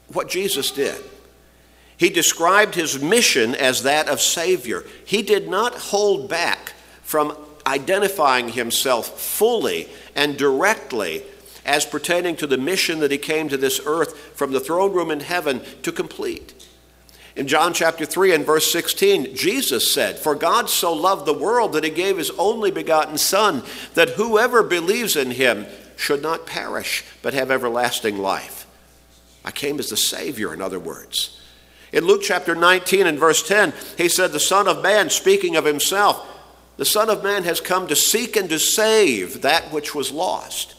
what 0.08 0.28
Jesus 0.28 0.70
did. 0.70 1.02
He 1.96 2.10
described 2.10 2.74
his 2.74 3.00
mission 3.00 3.54
as 3.54 3.82
that 3.82 4.08
of 4.08 4.20
Savior. 4.20 4.84
He 5.04 5.22
did 5.22 5.48
not 5.48 5.74
hold 5.74 6.28
back 6.28 6.72
from 7.10 7.36
identifying 7.66 8.50
himself 8.50 9.18
fully 9.20 9.88
and 10.14 10.36
directly 10.36 11.24
as 11.66 11.84
pertaining 11.84 12.36
to 12.36 12.46
the 12.46 12.56
mission 12.56 13.00
that 13.00 13.10
he 13.10 13.18
came 13.18 13.48
to 13.48 13.56
this 13.56 13.80
earth 13.84 14.16
from 14.36 14.52
the 14.52 14.60
throne 14.60 14.92
room 14.92 15.10
in 15.10 15.18
heaven 15.18 15.60
to 15.82 15.90
complete. 15.90 16.54
In 17.34 17.48
John 17.48 17.74
chapter 17.74 18.06
3 18.06 18.32
and 18.32 18.46
verse 18.46 18.70
16, 18.70 19.34
Jesus 19.34 19.92
said, 19.92 20.20
For 20.20 20.36
God 20.36 20.70
so 20.70 20.92
loved 20.92 21.26
the 21.26 21.34
world 21.34 21.72
that 21.72 21.82
he 21.82 21.90
gave 21.90 22.16
his 22.16 22.30
only 22.38 22.70
begotten 22.70 23.18
Son, 23.18 23.64
that 23.94 24.10
whoever 24.10 24.62
believes 24.62 25.16
in 25.16 25.32
him 25.32 25.66
should 25.96 26.22
not 26.22 26.46
perish, 26.46 27.04
but 27.22 27.34
have 27.34 27.50
everlasting 27.50 28.18
life. 28.18 28.68
I 29.44 29.50
came 29.50 29.80
as 29.80 29.90
the 29.90 29.96
Savior, 29.96 30.54
in 30.54 30.62
other 30.62 30.78
words. 30.78 31.40
In 31.92 32.04
Luke 32.04 32.22
chapter 32.22 32.54
19 32.54 33.08
and 33.08 33.18
verse 33.18 33.42
10, 33.42 33.72
he 33.98 34.08
said, 34.08 34.30
The 34.30 34.38
Son 34.38 34.68
of 34.68 34.80
Man, 34.80 35.10
speaking 35.10 35.56
of 35.56 35.64
himself, 35.64 36.24
the 36.80 36.86
Son 36.86 37.10
of 37.10 37.22
Man 37.22 37.44
has 37.44 37.60
come 37.60 37.88
to 37.88 37.94
seek 37.94 38.36
and 38.36 38.48
to 38.48 38.58
save 38.58 39.42
that 39.42 39.70
which 39.70 39.94
was 39.94 40.10
lost. 40.10 40.74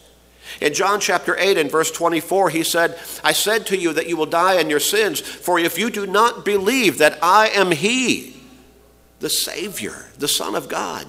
In 0.60 0.74
John 0.74 1.00
chapter 1.00 1.38
8 1.38 1.60
and 1.60 1.70
verse 1.70 1.92
24, 1.92 2.50
he 2.50 2.64
said, 2.64 3.00
I 3.24 3.34
said 3.34 3.68
to 3.68 3.78
you 3.78 3.94
that 3.94 4.10
you 4.10 4.18
will 4.18 4.26
die 4.26 4.60
in 4.60 4.68
your 4.68 4.80
sins, 4.80 5.20
for 5.20 5.60
if 5.60 5.78
you 5.78 5.92
do 5.92 6.08
not 6.08 6.44
believe 6.44 6.98
that 6.98 7.20
I 7.22 7.50
am 7.50 7.70
He, 7.70 8.36
the 9.20 9.30
Savior, 9.30 10.08
the 10.18 10.28
Son 10.28 10.56
of 10.56 10.68
God, 10.68 11.06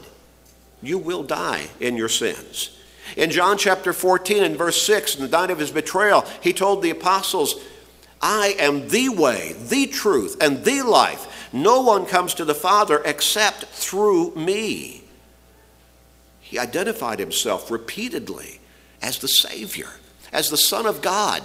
you 0.83 0.99
will 0.99 1.23
die 1.23 1.69
in 1.81 1.97
your 1.97 2.11
sins. 2.11 2.79
In 3.17 3.31
John 3.31 3.57
chapter 3.57 3.95
14 3.95 4.43
and 4.43 4.59
verse 4.59 4.83
6, 4.83 5.17
in 5.17 5.23
the 5.23 5.29
night 5.29 5.51
of 5.51 5.59
his 5.59 5.71
betrayal, 5.71 6.27
he 6.43 6.53
told 6.53 6.83
the 6.83 6.91
apostles, 6.91 7.55
I 8.21 8.57
am 8.59 8.89
the 8.89 9.09
way, 9.09 9.55
the 9.55 9.87
truth, 9.87 10.37
and 10.43 10.63
the 10.67 10.83
life. 10.83 11.42
No 11.53 11.83
one 11.83 12.07
comes 12.07 12.35
to 12.35 12.45
the 12.45 12.55
Father 12.55 13.03
except 13.05 13.65
through 13.65 14.35
me. 14.35 15.05
He 16.41 16.59
identified 16.59 17.19
himself 17.19 17.71
repeatedly 17.71 18.61
as 19.01 19.19
the 19.19 19.29
Savior, 19.29 19.89
as 20.33 20.51
the 20.51 20.57
Son 20.57 20.87
of 20.87 21.03
God, 21.03 21.43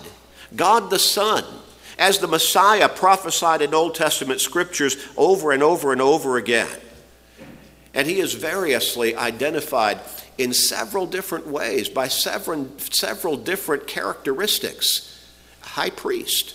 God 0.55 0.89
the 0.89 0.99
Son, 0.99 1.43
as 1.97 2.19
the 2.19 2.27
Messiah 2.27 2.87
prophesied 2.87 3.61
in 3.61 3.73
Old 3.73 3.95
Testament 3.95 4.39
scriptures 4.41 4.97
over 5.17 5.51
and 5.51 5.63
over 5.63 5.91
and 5.91 6.01
over 6.01 6.37
again. 6.37 6.79
And 7.93 8.07
he 8.07 8.19
is 8.19 8.33
variously 8.33 9.15
identified 9.15 9.99
in 10.37 10.53
several 10.53 11.07
different 11.07 11.47
ways 11.47 11.89
by 11.89 12.07
several, 12.07 12.67
several 12.91 13.37
different 13.37 13.87
characteristics. 13.87 15.25
High 15.61 15.89
priest. 15.89 16.53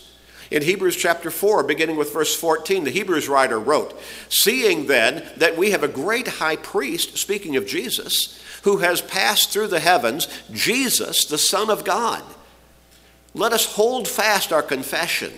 In 0.53 0.61
Hebrews 0.61 0.97
chapter 0.97 1.31
4, 1.31 1.63
beginning 1.63 1.97
with 1.97 2.13
verse 2.13 2.37
14, 2.37 2.85
the 2.85 2.91
Hebrews 2.91 3.27
writer 3.27 3.59
wrote, 3.59 3.99
Seeing 4.29 4.87
then 4.87 5.27
that 5.39 5.57
we 5.57 5.71
have 5.71 5.83
a 5.83 5.89
great 5.89 6.29
high 6.29 6.57
priest, 6.57 7.17
speaking 7.17 7.57
of 7.57 7.67
Jesus, 7.67 8.39
who 8.63 8.77
has 8.77 9.01
passed 9.01 9.51
through 9.51 9.69
the 9.69 9.81
heavens, 9.81 10.29
Jesus, 10.53 11.25
the 11.25 11.39
Son 11.39 11.71
of 11.71 11.85
God, 11.85 12.23
let 13.33 13.55
us 13.55 13.65
hold 13.65 14.07
fast 14.07 14.53
our 14.53 14.63
confession. 14.63 15.33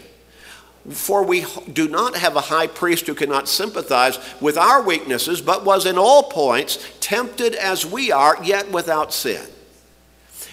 For 0.91 1.23
we 1.23 1.47
do 1.73 1.87
not 1.87 2.17
have 2.17 2.35
a 2.35 2.41
high 2.41 2.67
priest 2.67 3.07
who 3.07 3.15
cannot 3.15 3.49
sympathize 3.49 4.19
with 4.41 4.59
our 4.59 4.83
weaknesses, 4.83 5.41
but 5.41 5.65
was 5.65 5.87
in 5.87 5.97
all 5.97 6.25
points 6.25 6.91
tempted 6.99 7.55
as 7.55 7.87
we 7.87 8.11
are, 8.11 8.37
yet 8.43 8.73
without 8.73 9.13
sin. 9.13 9.47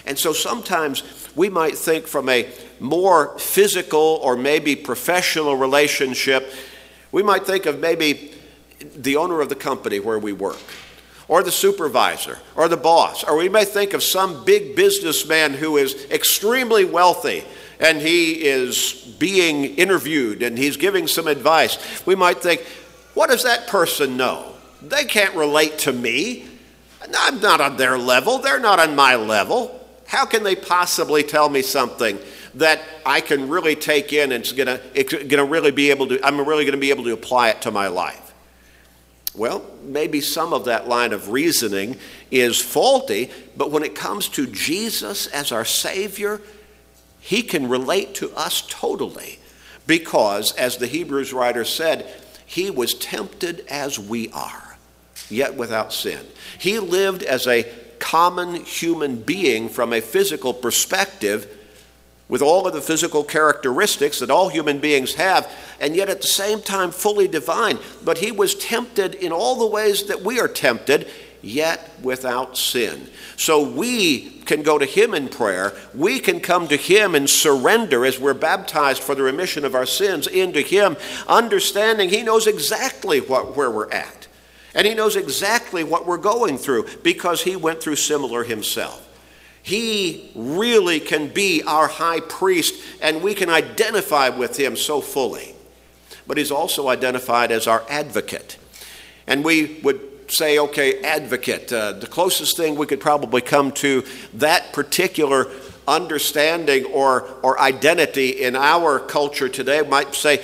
And 0.06 0.16
so 0.16 0.32
sometimes 0.32 1.02
we 1.34 1.48
might 1.48 1.76
think 1.76 2.06
from 2.06 2.28
a 2.28 2.48
more 2.82 3.38
physical 3.38 4.20
or 4.22 4.36
maybe 4.36 4.76
professional 4.76 5.56
relationship, 5.56 6.52
we 7.12 7.22
might 7.22 7.46
think 7.46 7.66
of 7.66 7.78
maybe 7.78 8.32
the 8.96 9.16
owner 9.16 9.40
of 9.40 9.48
the 9.48 9.54
company 9.54 10.00
where 10.00 10.18
we 10.18 10.32
work, 10.32 10.58
or 11.28 11.42
the 11.42 11.52
supervisor, 11.52 12.38
or 12.56 12.68
the 12.68 12.76
boss, 12.76 13.22
or 13.24 13.36
we 13.36 13.48
may 13.48 13.64
think 13.64 13.94
of 13.94 14.02
some 14.02 14.44
big 14.44 14.74
businessman 14.74 15.54
who 15.54 15.76
is 15.76 16.06
extremely 16.10 16.84
wealthy 16.84 17.44
and 17.78 18.00
he 18.00 18.44
is 18.44 19.14
being 19.18 19.64
interviewed 19.76 20.42
and 20.42 20.58
he's 20.58 20.76
giving 20.76 21.06
some 21.06 21.26
advice. 21.26 22.04
We 22.06 22.14
might 22.14 22.40
think, 22.40 22.60
what 23.14 23.30
does 23.30 23.44
that 23.44 23.66
person 23.66 24.16
know? 24.16 24.54
They 24.80 25.04
can't 25.04 25.34
relate 25.34 25.78
to 25.80 25.92
me. 25.92 26.46
I'm 27.16 27.40
not 27.40 27.60
on 27.60 27.76
their 27.76 27.98
level, 27.98 28.38
they're 28.38 28.60
not 28.60 28.78
on 28.78 28.94
my 28.96 29.16
level. 29.16 29.78
How 30.06 30.26
can 30.26 30.42
they 30.42 30.54
possibly 30.54 31.22
tell 31.22 31.48
me 31.48 31.62
something 31.62 32.18
that 32.54 32.80
I 33.06 33.20
can 33.20 33.48
really 33.48 33.76
take 33.76 34.12
in 34.12 34.32
and 34.32 34.42
it's 34.42 34.52
gonna, 34.52 34.80
it's 34.94 35.12
gonna 35.12 35.44
really 35.44 35.70
be 35.70 35.90
able 35.90 36.08
to, 36.08 36.24
I'm 36.24 36.40
really 36.40 36.64
gonna 36.64 36.76
be 36.76 36.90
able 36.90 37.04
to 37.04 37.12
apply 37.12 37.50
it 37.50 37.62
to 37.62 37.70
my 37.70 37.88
life? 37.88 38.32
Well, 39.34 39.64
maybe 39.82 40.20
some 40.20 40.52
of 40.52 40.66
that 40.66 40.88
line 40.88 41.12
of 41.12 41.30
reasoning 41.30 41.96
is 42.30 42.60
faulty, 42.60 43.30
but 43.56 43.70
when 43.70 43.82
it 43.82 43.94
comes 43.94 44.28
to 44.30 44.46
Jesus 44.46 45.26
as 45.28 45.52
our 45.52 45.64
Savior, 45.64 46.40
He 47.20 47.42
can 47.42 47.68
relate 47.68 48.14
to 48.16 48.30
us 48.32 48.62
totally 48.68 49.38
because, 49.86 50.52
as 50.52 50.76
the 50.76 50.86
Hebrews 50.86 51.32
writer 51.32 51.64
said, 51.64 52.06
He 52.44 52.70
was 52.70 52.92
tempted 52.94 53.64
as 53.70 53.98
we 53.98 54.28
are, 54.32 54.76
yet 55.30 55.54
without 55.54 55.94
sin. 55.94 56.26
He 56.58 56.78
lived 56.78 57.22
as 57.22 57.46
a 57.46 57.66
common 57.98 58.56
human 58.56 59.16
being 59.22 59.70
from 59.70 59.92
a 59.92 60.00
physical 60.00 60.52
perspective 60.52 61.46
with 62.32 62.40
all 62.40 62.66
of 62.66 62.72
the 62.72 62.80
physical 62.80 63.22
characteristics 63.22 64.20
that 64.20 64.30
all 64.30 64.48
human 64.48 64.78
beings 64.78 65.16
have, 65.16 65.52
and 65.78 65.94
yet 65.94 66.08
at 66.08 66.22
the 66.22 66.26
same 66.26 66.62
time 66.62 66.90
fully 66.90 67.28
divine. 67.28 67.78
But 68.02 68.16
he 68.16 68.32
was 68.32 68.54
tempted 68.54 69.14
in 69.16 69.32
all 69.32 69.56
the 69.56 69.66
ways 69.66 70.04
that 70.04 70.22
we 70.22 70.40
are 70.40 70.48
tempted, 70.48 71.06
yet 71.42 71.90
without 72.02 72.56
sin. 72.56 73.06
So 73.36 73.62
we 73.62 74.30
can 74.46 74.62
go 74.62 74.78
to 74.78 74.86
him 74.86 75.12
in 75.12 75.28
prayer. 75.28 75.74
We 75.94 76.20
can 76.20 76.40
come 76.40 76.68
to 76.68 76.76
him 76.78 77.14
and 77.14 77.28
surrender 77.28 78.06
as 78.06 78.18
we're 78.18 78.32
baptized 78.32 79.02
for 79.02 79.14
the 79.14 79.22
remission 79.22 79.66
of 79.66 79.74
our 79.74 79.84
sins 79.84 80.26
into 80.26 80.62
him, 80.62 80.96
understanding 81.28 82.08
he 82.08 82.22
knows 82.22 82.46
exactly 82.46 83.20
what, 83.20 83.58
where 83.58 83.70
we're 83.70 83.90
at. 83.90 84.26
And 84.74 84.86
he 84.86 84.94
knows 84.94 85.16
exactly 85.16 85.84
what 85.84 86.06
we're 86.06 86.16
going 86.16 86.56
through 86.56 86.86
because 87.02 87.42
he 87.42 87.56
went 87.56 87.82
through 87.82 87.96
similar 87.96 88.42
himself. 88.42 89.06
He 89.62 90.30
really 90.34 90.98
can 90.98 91.28
be 91.28 91.62
our 91.62 91.86
high 91.86 92.20
priest, 92.20 92.74
and 93.00 93.22
we 93.22 93.34
can 93.34 93.48
identify 93.48 94.28
with 94.28 94.58
him 94.58 94.76
so 94.76 95.00
fully. 95.00 95.54
But 96.26 96.36
he's 96.36 96.50
also 96.50 96.88
identified 96.88 97.52
as 97.52 97.66
our 97.66 97.84
advocate. 97.88 98.58
And 99.26 99.44
we 99.44 99.80
would 99.82 100.00
say, 100.28 100.58
okay, 100.58 101.00
advocate. 101.02 101.72
Uh, 101.72 101.92
the 101.92 102.06
closest 102.06 102.56
thing 102.56 102.74
we 102.74 102.86
could 102.86 103.00
probably 103.00 103.40
come 103.40 103.70
to 103.72 104.04
that 104.34 104.72
particular 104.72 105.46
understanding 105.86 106.84
or, 106.86 107.28
or 107.42 107.60
identity 107.60 108.42
in 108.42 108.56
our 108.56 108.98
culture 108.98 109.48
today 109.48 109.82
might 109.82 110.14
say 110.14 110.42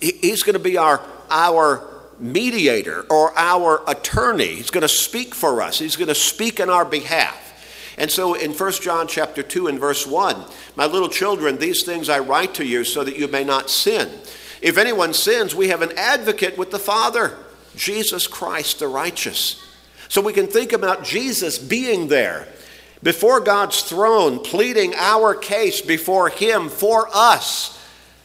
he's 0.00 0.42
going 0.42 0.54
to 0.54 0.58
be 0.58 0.76
our, 0.76 1.00
our 1.30 1.88
mediator 2.18 3.02
or 3.10 3.36
our 3.36 3.82
attorney. 3.88 4.54
He's 4.56 4.70
going 4.70 4.82
to 4.82 4.88
speak 4.88 5.34
for 5.34 5.62
us. 5.62 5.78
He's 5.78 5.96
going 5.96 6.08
to 6.08 6.14
speak 6.14 6.60
in 6.60 6.68
our 6.68 6.84
behalf. 6.84 7.43
And 7.96 8.10
so 8.10 8.34
in 8.34 8.52
1 8.52 8.72
John 8.82 9.06
chapter 9.06 9.42
2 9.42 9.68
and 9.68 9.78
verse 9.78 10.06
1, 10.06 10.44
my 10.76 10.86
little 10.86 11.08
children, 11.08 11.58
these 11.58 11.82
things 11.82 12.08
I 12.08 12.18
write 12.18 12.54
to 12.54 12.64
you 12.64 12.84
so 12.84 13.04
that 13.04 13.16
you 13.16 13.28
may 13.28 13.44
not 13.44 13.70
sin. 13.70 14.10
If 14.60 14.78
anyone 14.78 15.14
sins, 15.14 15.54
we 15.54 15.68
have 15.68 15.82
an 15.82 15.92
advocate 15.96 16.58
with 16.58 16.70
the 16.70 16.78
Father, 16.78 17.36
Jesus 17.76 18.26
Christ 18.26 18.78
the 18.78 18.88
righteous. 18.88 19.64
So 20.08 20.20
we 20.20 20.32
can 20.32 20.46
think 20.46 20.72
about 20.72 21.04
Jesus 21.04 21.58
being 21.58 22.08
there 22.08 22.48
before 23.02 23.40
God's 23.40 23.82
throne, 23.82 24.38
pleading 24.40 24.94
our 24.96 25.34
case 25.34 25.80
before 25.80 26.30
Him 26.30 26.68
for 26.68 27.08
us 27.12 27.80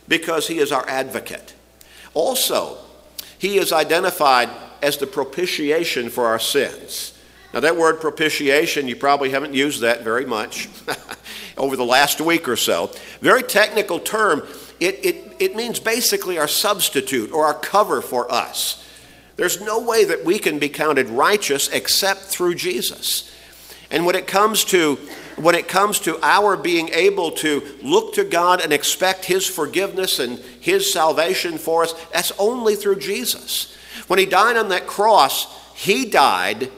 because 0.08 0.47
He 0.47 0.60
is 0.60 0.71
our 0.71 0.88
advocate. 0.88 1.53
Also, 2.13 2.77
he 3.39 3.58
is 3.58 3.71
identified 3.71 4.49
as 4.82 4.97
the 4.97 5.08
propitiation 5.08 6.10
for 6.10 6.25
our 6.27 6.39
sins. 6.39 7.17
Now, 7.53 7.62
that 7.62 7.75
word 7.75 7.99
propitiation, 7.99 8.88
you 8.88 8.95
probably 8.95 9.31
haven't 9.31 9.55
used 9.55 9.81
that 9.81 10.03
very 10.03 10.25
much 10.25 10.69
over 11.57 11.75
the 11.75 11.85
last 11.85 12.21
week 12.21 12.47
or 12.47 12.55
so. 12.55 12.91
Very 13.21 13.41
technical 13.41 13.99
term. 13.99 14.43
It, 14.79 15.03
it, 15.03 15.35
it 15.39 15.55
means 15.55 15.79
basically 15.79 16.38
our 16.38 16.47
substitute 16.47 17.31
or 17.31 17.45
our 17.45 17.55
cover 17.55 18.01
for 18.01 18.31
us. 18.31 18.85
There's 19.35 19.62
no 19.62 19.79
way 19.79 20.05
that 20.05 20.25
we 20.25 20.38
can 20.38 20.59
be 20.59 20.69
counted 20.69 21.07
righteous 21.07 21.69
except 21.69 22.21
through 22.21 22.55
Jesus. 22.55 23.33
And 23.89 24.05
when 24.05 24.15
it 24.15 24.27
comes 24.27 24.63
to 24.65 24.99
when 25.38 25.55
it 25.55 25.69
comes 25.69 26.01
to 26.01 26.19
our 26.21 26.57
being 26.57 26.89
able 26.89 27.31
to 27.31 27.65
look 27.81 28.15
to 28.15 28.25
God 28.25 28.62
and 28.62 28.73
expect 28.73 29.23
His 29.23 29.47
forgiveness 29.47 30.19
and 30.19 30.38
His 30.59 30.91
salvation 30.91 31.57
for 31.57 31.83
us, 31.83 31.93
that's 32.12 32.33
only 32.38 32.75
through 32.75 32.99
Jesus. 32.99 33.73
When 34.07 34.19
He 34.19 34.25
died 34.25 34.57
on 34.57 34.67
that 34.69 34.85
cross, 34.85 35.47
He 35.75 36.03
died 36.05 36.69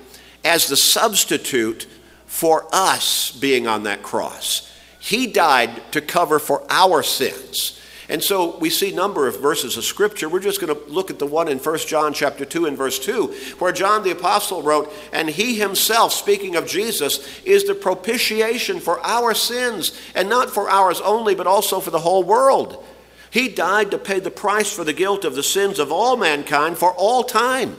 as 0.43 0.67
the 0.67 0.77
substitute 0.77 1.87
for 2.25 2.67
us 2.71 3.31
being 3.31 3.67
on 3.67 3.83
that 3.83 4.03
cross. 4.03 4.71
He 4.99 5.27
died 5.27 5.91
to 5.91 6.01
cover 6.01 6.39
for 6.39 6.63
our 6.69 7.03
sins. 7.03 7.77
And 8.07 8.21
so 8.21 8.57
we 8.57 8.69
see 8.69 8.91
number 8.91 9.25
of 9.27 9.41
verses 9.41 9.77
of 9.77 9.85
scripture. 9.85 10.27
We're 10.27 10.41
just 10.41 10.59
going 10.59 10.75
to 10.75 10.91
look 10.91 11.09
at 11.09 11.17
the 11.17 11.25
one 11.25 11.47
in 11.47 11.59
1 11.59 11.77
John 11.79 12.13
chapter 12.13 12.43
2 12.43 12.65
and 12.65 12.77
verse 12.77 12.99
2 12.99 13.33
where 13.59 13.71
John 13.71 14.03
the 14.03 14.11
apostle 14.11 14.61
wrote, 14.61 14.91
"And 15.13 15.29
he 15.29 15.55
himself, 15.55 16.13
speaking 16.13 16.55
of 16.57 16.67
Jesus, 16.67 17.19
is 17.45 17.63
the 17.63 17.73
propitiation 17.73 18.81
for 18.81 18.99
our 19.05 19.33
sins, 19.33 19.93
and 20.13 20.27
not 20.27 20.53
for 20.53 20.69
ours 20.69 20.99
only, 20.99 21.35
but 21.35 21.47
also 21.47 21.79
for 21.79 21.91
the 21.91 21.99
whole 21.99 22.23
world." 22.23 22.83
He 23.29 23.47
died 23.47 23.91
to 23.91 23.97
pay 23.97 24.19
the 24.19 24.29
price 24.29 24.69
for 24.69 24.83
the 24.83 24.93
guilt 24.93 25.23
of 25.23 25.35
the 25.35 25.43
sins 25.43 25.79
of 25.79 25.89
all 25.89 26.17
mankind 26.17 26.77
for 26.77 26.91
all 26.91 27.23
time 27.23 27.77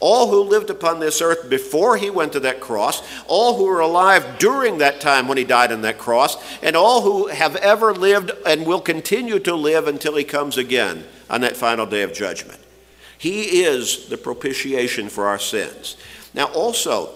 all 0.00 0.30
who 0.30 0.42
lived 0.42 0.70
upon 0.70 1.00
this 1.00 1.20
earth 1.22 1.48
before 1.48 1.96
he 1.96 2.10
went 2.10 2.32
to 2.32 2.40
that 2.40 2.60
cross, 2.60 3.02
all 3.26 3.56
who 3.56 3.64
were 3.64 3.80
alive 3.80 4.38
during 4.38 4.78
that 4.78 5.00
time 5.00 5.28
when 5.28 5.38
he 5.38 5.44
died 5.44 5.72
on 5.72 5.82
that 5.82 5.98
cross, 5.98 6.36
and 6.62 6.76
all 6.76 7.02
who 7.02 7.28
have 7.28 7.56
ever 7.56 7.94
lived 7.94 8.30
and 8.44 8.66
will 8.66 8.80
continue 8.80 9.38
to 9.38 9.54
live 9.54 9.86
until 9.86 10.16
he 10.16 10.24
comes 10.24 10.58
again 10.58 11.04
on 11.30 11.40
that 11.40 11.56
final 11.56 11.86
day 11.86 12.02
of 12.02 12.12
judgment. 12.12 12.60
He 13.18 13.62
is 13.62 14.08
the 14.08 14.18
propitiation 14.18 15.08
for 15.08 15.26
our 15.26 15.38
sins. 15.38 15.96
Now, 16.34 16.46
also, 16.46 17.10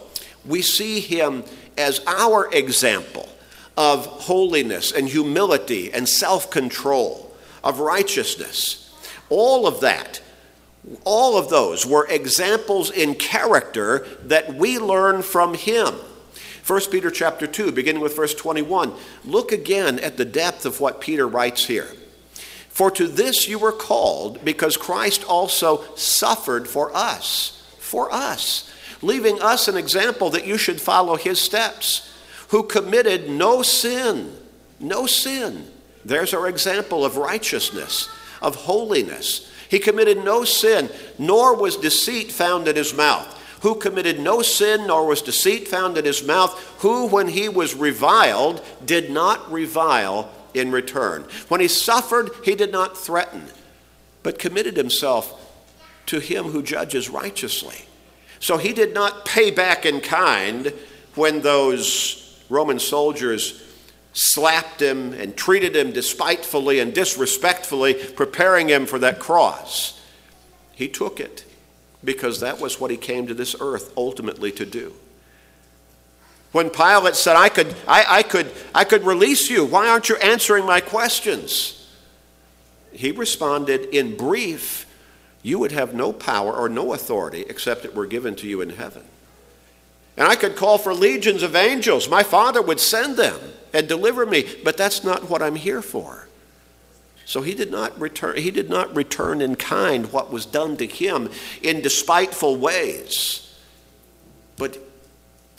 we 0.47 0.63
see 0.63 1.01
him 1.01 1.45
as 1.77 2.01
our 2.07 2.53
example 2.53 3.29
of 3.77 4.07
holiness 4.07 4.93
and 4.93 5.09
humility 5.09 5.93
and 5.93 6.09
self 6.09 6.51
control, 6.51 7.35
of 7.63 7.81
righteousness. 7.81 8.95
All 9.29 9.67
of 9.67 9.81
that 9.81 10.21
all 11.05 11.37
of 11.37 11.49
those 11.49 11.85
were 11.85 12.07
examples 12.09 12.91
in 12.91 13.15
character 13.15 14.07
that 14.25 14.55
we 14.55 14.79
learn 14.79 15.23
from 15.23 15.55
him. 15.55 15.95
1 16.67 16.81
Peter 16.91 17.11
chapter 17.11 17.47
2, 17.47 17.73
beginning 17.73 18.03
with 18.03 18.17
verse 18.17 18.35
21. 18.35 18.95
Look 19.25 19.53
again 19.53 19.99
at 19.99 20.17
the 20.17 20.25
depth 20.25 20.65
of 20.65 20.81
what 20.81 21.01
Peter 21.01 21.27
writes 21.27 21.67
here. 21.67 21.89
For 22.69 22.91
to 22.93 23.07
this 23.07 23.49
you 23.49 23.59
were 23.59 23.73
called, 23.73 24.45
because 24.45 24.77
Christ 24.77 25.25
also 25.25 25.85
suffered 25.97 26.69
for 26.69 26.95
us, 26.97 27.63
for 27.79 28.13
us, 28.13 28.73
leaving 29.03 29.41
us 29.43 29.69
an 29.69 29.77
example 29.77 30.31
that 30.31 30.47
you 30.47 30.57
should 30.57 30.81
follow 30.81 31.17
his 31.17 31.41
steps, 31.41 32.11
who 32.49 32.63
committed 32.63 33.29
no 33.29 33.63
sin, 33.63 34.35
no 34.79 35.07
sin. 35.07 35.71
There's 36.05 36.33
our 36.33 36.49
example 36.49 37.05
of 37.05 37.17
righteousness, 37.17 38.09
of 38.41 38.55
holiness 38.55 39.51
he 39.71 39.79
committed 39.79 40.25
no 40.25 40.45
sin, 40.45 40.91
nor 41.17 41.55
was 41.55 41.77
deceit 41.77 42.33
found 42.33 42.67
in 42.67 42.75
his 42.75 42.93
mouth. 42.93 43.37
Who 43.63 43.77
committed 43.77 44.19
no 44.19 44.43
sin, 44.43 44.89
nor 44.89 45.07
was 45.07 45.23
deceit 45.23 45.69
found 45.69 45.97
in 45.97 46.05
his 46.05 46.25
mouth, 46.25 46.59
who, 46.79 47.07
when 47.07 47.29
he 47.29 47.49
was 47.49 47.75
reviled, 47.75 48.65
did 48.85 49.11
not 49.11 49.51
revile 49.53 50.29
in 50.55 50.73
return. 50.73 51.25
When 51.49 51.61
he 51.61 51.69
suffered, 51.69 52.31
he 52.45 52.57
did 52.57 52.73
not 52.73 52.99
threaten, 52.99 53.45
but 54.25 54.41
committed 54.41 54.77
himself 54.77 55.37
to 56.07 56.19
him 56.19 56.47
who 56.47 56.63
judges 56.63 57.09
righteously. 57.09 57.85
So 58.41 58.57
he 58.57 58.73
did 58.73 58.93
not 58.93 59.25
pay 59.25 59.53
back 59.53 59.87
in 59.87 60.01
kind 60.01 60.73
when 61.15 61.43
those 61.43 62.43
Roman 62.49 62.81
soldiers 62.81 63.63
slapped 64.13 64.81
him 64.81 65.13
and 65.13 65.37
treated 65.37 65.77
him 65.77 65.93
despitefully 65.93 66.81
and 66.81 66.95
disrespectfully, 66.95 67.95
preparing 67.95 68.69
him 68.69 68.87
for 68.87 68.99
that 68.99 69.19
cross. 69.19 70.01
He 70.75 70.89
took 70.89 71.21
it 71.21 71.45
because 72.03 72.41
that 72.41 72.61
was 72.61 72.81
what 72.81 72.91
he 72.91 72.97
came 72.97 73.27
to 73.27 73.35
this 73.35 73.55
earth 73.61 73.93
ultimately 73.97 74.51
to 74.53 74.67
do. 74.67 74.95
When 76.53 76.71
Pilate 76.71 77.15
said, 77.15 77.37
I 77.37 77.49
could, 77.49 77.75
I, 77.87 78.05
I, 78.09 78.23
could, 78.23 78.51
I 78.75 78.85
could 78.85 79.05
release 79.05 79.49
you, 79.49 79.65
why 79.65 79.89
aren't 79.89 80.09
you 80.09 80.17
answering 80.17 80.67
my 80.67 80.81
questions? 80.81 81.89
He 82.93 83.13
responded 83.13 83.95
in 83.95 84.17
brief, 84.17 84.87
You 85.43 85.61
would 85.61 85.71
have 85.71 85.95
no 85.95 86.13
power 86.13 86.53
or 86.53 86.69
no 86.69 86.93
authority 86.93 87.45
except 87.49 87.85
it 87.85 87.95
were 87.95 88.07
given 88.07 88.35
to 88.37 88.49
you 88.49 88.61
in 88.61 88.71
heaven. 88.71 89.05
And 90.17 90.27
I 90.27 90.35
could 90.35 90.57
call 90.57 90.77
for 90.77 90.93
legions 90.93 91.45
of 91.45 91.55
angels. 91.55 92.09
My 92.09 92.25
Father 92.25 92.61
would 92.61 92.81
send 92.81 93.17
them 93.17 93.39
and 93.73 93.89
deliver 93.89 94.27
me, 94.27 94.47
but 94.65 94.77
that's 94.77 95.05
not 95.05 95.29
what 95.29 95.43
I'm 95.43 95.57
here 95.57 95.83
for. 95.83 96.29
So 97.25 97.43
he 97.43 97.55
did 97.55 97.71
not 97.71 97.99
return 98.01 98.37
he 98.39 98.51
did 98.51 98.69
not 98.69 98.95
return 98.97 99.41
in 99.41 99.55
kind 99.55 100.13
what 100.13 100.33
was 100.33 100.45
done 100.45 100.77
to 100.79 100.87
him 100.87 101.31
in 101.63 101.81
despiteful 101.81 102.57
ways, 102.57 103.57
but 104.57 104.79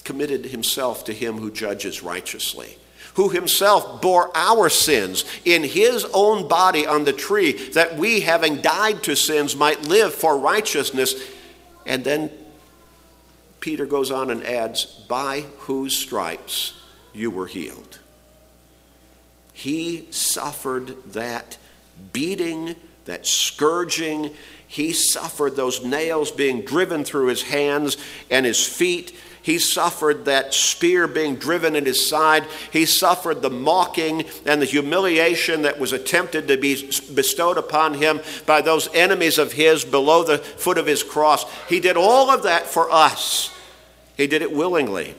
committed 0.03 0.47
himself 0.47 1.05
to 1.05 1.13
him 1.13 1.37
who 1.37 1.49
judges 1.49 2.03
righteously, 2.03 2.77
who 3.13 3.29
himself 3.29 4.01
bore 4.01 4.29
our 4.35 4.69
sins 4.69 5.23
in 5.45 5.63
his 5.63 6.05
own 6.13 6.49
body 6.49 6.85
on 6.85 7.05
the 7.05 7.13
tree, 7.13 7.53
that 7.69 7.95
we, 7.95 8.19
having 8.19 8.61
died 8.61 9.01
to 9.03 9.15
sins, 9.15 9.55
might 9.55 9.83
live 9.83 10.13
for 10.13 10.37
righteousness. 10.37 11.15
And 11.85 12.03
then 12.03 12.31
Peter 13.61 13.85
goes 13.85 14.11
on 14.11 14.29
and 14.29 14.43
adds, 14.43 14.83
By 15.07 15.45
whose 15.59 15.95
stripes 15.95 16.73
you 17.13 17.31
were 17.31 17.47
healed. 17.47 18.00
He 19.53 20.07
suffered 20.11 21.13
that 21.13 21.57
beating, 22.13 22.75
that 23.05 23.27
scourging. 23.27 24.31
He 24.67 24.93
suffered 24.93 25.55
those 25.55 25.83
nails 25.83 26.31
being 26.31 26.61
driven 26.61 27.03
through 27.03 27.27
his 27.27 27.43
hands 27.43 27.97
and 28.29 28.45
his 28.45 28.65
feet. 28.65 29.15
He 29.43 29.57
suffered 29.57 30.25
that 30.25 30.53
spear 30.53 31.07
being 31.07 31.35
driven 31.35 31.75
in 31.75 31.85
his 31.85 32.07
side. 32.07 32.45
He 32.71 32.85
suffered 32.85 33.41
the 33.41 33.49
mocking 33.49 34.23
and 34.45 34.61
the 34.61 34.67
humiliation 34.67 35.63
that 35.63 35.79
was 35.79 35.93
attempted 35.93 36.47
to 36.47 36.57
be 36.57 36.91
bestowed 37.15 37.57
upon 37.57 37.95
him 37.95 38.21
by 38.45 38.61
those 38.61 38.87
enemies 38.93 39.39
of 39.39 39.53
his 39.53 39.83
below 39.83 40.23
the 40.23 40.37
foot 40.37 40.77
of 40.77 40.85
his 40.85 41.01
cross. 41.01 41.51
He 41.67 41.79
did 41.79 41.97
all 41.97 42.29
of 42.29 42.43
that 42.43 42.67
for 42.67 42.91
us. 42.91 43.51
He 44.15 44.27
did 44.27 44.43
it 44.43 44.51
willingly 44.53 45.15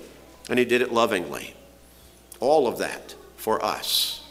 and 0.48 0.58
he 0.58 0.64
did 0.64 0.82
it 0.82 0.92
lovingly. 0.92 1.54
All 2.38 2.68
of 2.68 2.78
that 2.78 3.16
for 3.36 3.64
us. 3.64 4.21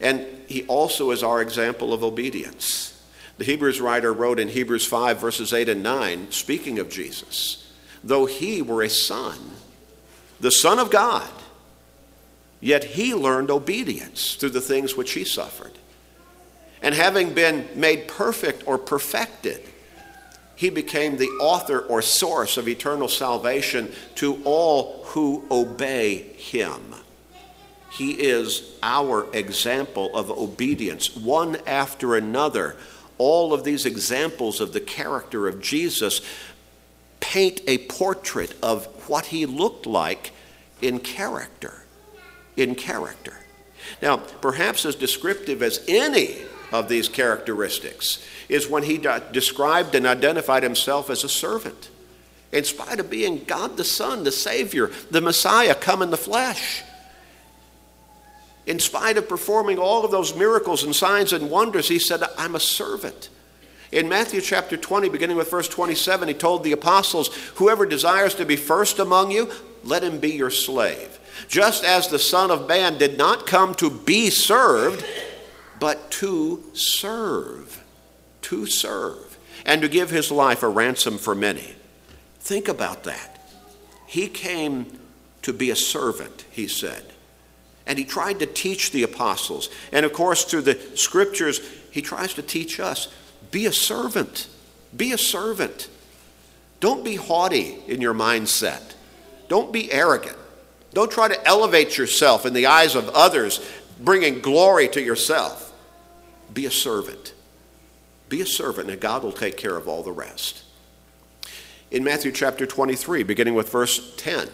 And 0.00 0.26
he 0.48 0.66
also 0.66 1.10
is 1.10 1.22
our 1.22 1.40
example 1.40 1.92
of 1.92 2.02
obedience. 2.02 2.90
The 3.38 3.44
Hebrews 3.44 3.80
writer 3.80 4.12
wrote 4.12 4.38
in 4.38 4.48
Hebrews 4.48 4.86
5, 4.86 5.18
verses 5.18 5.52
8 5.52 5.68
and 5.68 5.82
9, 5.82 6.30
speaking 6.30 6.78
of 6.78 6.88
Jesus, 6.88 7.72
though 8.02 8.26
he 8.26 8.62
were 8.62 8.82
a 8.82 8.90
son, 8.90 9.38
the 10.40 10.50
Son 10.50 10.78
of 10.78 10.90
God, 10.90 11.30
yet 12.60 12.84
he 12.84 13.14
learned 13.14 13.50
obedience 13.50 14.36
through 14.36 14.50
the 14.50 14.60
things 14.60 14.96
which 14.96 15.12
he 15.12 15.24
suffered. 15.24 15.72
And 16.82 16.94
having 16.94 17.34
been 17.34 17.66
made 17.74 18.08
perfect 18.08 18.64
or 18.66 18.78
perfected, 18.78 19.62
he 20.54 20.70
became 20.70 21.16
the 21.16 21.30
author 21.40 21.80
or 21.80 22.02
source 22.02 22.56
of 22.56 22.68
eternal 22.68 23.08
salvation 23.08 23.92
to 24.16 24.40
all 24.44 25.02
who 25.06 25.44
obey 25.50 26.18
him. 26.18 26.94
He 27.94 28.10
is 28.10 28.76
our 28.82 29.32
example 29.32 30.16
of 30.16 30.28
obedience, 30.28 31.14
one 31.14 31.58
after 31.64 32.16
another. 32.16 32.74
All 33.18 33.54
of 33.54 33.62
these 33.62 33.86
examples 33.86 34.60
of 34.60 34.72
the 34.72 34.80
character 34.80 35.46
of 35.46 35.62
Jesus 35.62 36.20
paint 37.20 37.60
a 37.68 37.78
portrait 37.78 38.52
of 38.60 38.86
what 39.08 39.26
he 39.26 39.46
looked 39.46 39.86
like 39.86 40.32
in 40.82 40.98
character. 40.98 41.84
In 42.56 42.74
character. 42.74 43.34
Now, 44.02 44.16
perhaps 44.16 44.84
as 44.84 44.96
descriptive 44.96 45.62
as 45.62 45.84
any 45.86 46.38
of 46.72 46.88
these 46.88 47.08
characteristics 47.08 48.24
is 48.48 48.68
when 48.68 48.82
he 48.82 48.98
described 49.30 49.94
and 49.94 50.04
identified 50.04 50.64
himself 50.64 51.10
as 51.10 51.22
a 51.22 51.28
servant. 51.28 51.90
In 52.50 52.64
spite 52.64 52.98
of 52.98 53.08
being 53.08 53.44
God 53.44 53.76
the 53.76 53.84
Son, 53.84 54.24
the 54.24 54.32
Savior, 54.32 54.90
the 55.12 55.20
Messiah 55.20 55.76
come 55.76 56.02
in 56.02 56.10
the 56.10 56.16
flesh 56.16 56.82
in 58.66 58.78
spite 58.78 59.18
of 59.18 59.28
performing 59.28 59.78
all 59.78 60.04
of 60.04 60.10
those 60.10 60.34
miracles 60.34 60.84
and 60.84 60.94
signs 60.94 61.32
and 61.32 61.50
wonders, 61.50 61.88
he 61.88 61.98
said, 61.98 62.22
I'm 62.38 62.54
a 62.54 62.60
servant. 62.60 63.28
In 63.92 64.08
Matthew 64.08 64.40
chapter 64.40 64.76
20, 64.76 65.08
beginning 65.08 65.36
with 65.36 65.50
verse 65.50 65.68
27, 65.68 66.28
he 66.28 66.34
told 66.34 66.64
the 66.64 66.72
apostles, 66.72 67.28
Whoever 67.56 67.86
desires 67.86 68.34
to 68.36 68.44
be 68.44 68.56
first 68.56 68.98
among 68.98 69.30
you, 69.30 69.50
let 69.84 70.02
him 70.02 70.18
be 70.18 70.30
your 70.30 70.50
slave. 70.50 71.20
Just 71.48 71.84
as 71.84 72.08
the 72.08 72.18
Son 72.18 72.50
of 72.50 72.66
Man 72.66 72.98
did 72.98 73.18
not 73.18 73.46
come 73.46 73.74
to 73.76 73.90
be 73.90 74.30
served, 74.30 75.04
but 75.78 76.10
to 76.12 76.64
serve. 76.72 77.84
To 78.42 78.66
serve. 78.66 79.38
And 79.66 79.82
to 79.82 79.88
give 79.88 80.10
his 80.10 80.30
life 80.30 80.62
a 80.62 80.68
ransom 80.68 81.18
for 81.18 81.34
many. 81.34 81.74
Think 82.40 82.68
about 82.68 83.04
that. 83.04 83.50
He 84.06 84.28
came 84.28 84.98
to 85.42 85.52
be 85.52 85.70
a 85.70 85.76
servant, 85.76 86.44
he 86.50 86.66
said. 86.66 87.13
And 87.86 87.98
he 87.98 88.04
tried 88.04 88.38
to 88.38 88.46
teach 88.46 88.90
the 88.90 89.02
apostles. 89.02 89.68
And 89.92 90.06
of 90.06 90.12
course, 90.12 90.44
through 90.44 90.62
the 90.62 90.78
scriptures, 90.94 91.60
he 91.90 92.02
tries 92.02 92.34
to 92.34 92.42
teach 92.42 92.80
us 92.80 93.08
be 93.50 93.66
a 93.66 93.72
servant. 93.72 94.48
Be 94.96 95.12
a 95.12 95.18
servant. 95.18 95.88
Don't 96.80 97.04
be 97.04 97.16
haughty 97.16 97.78
in 97.86 98.00
your 98.00 98.14
mindset. 98.14 98.94
Don't 99.48 99.72
be 99.72 99.92
arrogant. 99.92 100.36
Don't 100.92 101.10
try 101.10 101.28
to 101.28 101.46
elevate 101.46 101.98
yourself 101.98 102.46
in 102.46 102.52
the 102.52 102.66
eyes 102.66 102.94
of 102.94 103.08
others, 103.10 103.60
bringing 104.00 104.40
glory 104.40 104.88
to 104.88 105.02
yourself. 105.02 105.72
Be 106.52 106.66
a 106.66 106.70
servant. 106.70 107.34
Be 108.28 108.40
a 108.40 108.46
servant, 108.46 108.90
and 108.90 109.00
God 109.00 109.22
will 109.22 109.32
take 109.32 109.56
care 109.56 109.76
of 109.76 109.88
all 109.88 110.02
the 110.02 110.12
rest. 110.12 110.62
In 111.90 112.02
Matthew 112.02 112.32
chapter 112.32 112.66
23, 112.66 113.22
beginning 113.22 113.54
with 113.54 113.70
verse 113.70 114.14
10, 114.16 114.48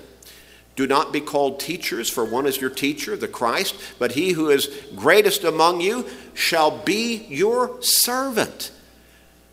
do 0.76 0.86
not 0.86 1.12
be 1.12 1.20
called 1.20 1.60
teachers, 1.60 2.08
for 2.08 2.24
one 2.24 2.46
is 2.46 2.60
your 2.60 2.70
teacher, 2.70 3.16
the 3.16 3.28
Christ, 3.28 3.74
but 3.98 4.12
he 4.12 4.32
who 4.32 4.48
is 4.50 4.68
greatest 4.94 5.44
among 5.44 5.80
you 5.80 6.06
shall 6.34 6.70
be 6.70 7.26
your 7.28 7.82
servant. 7.82 8.70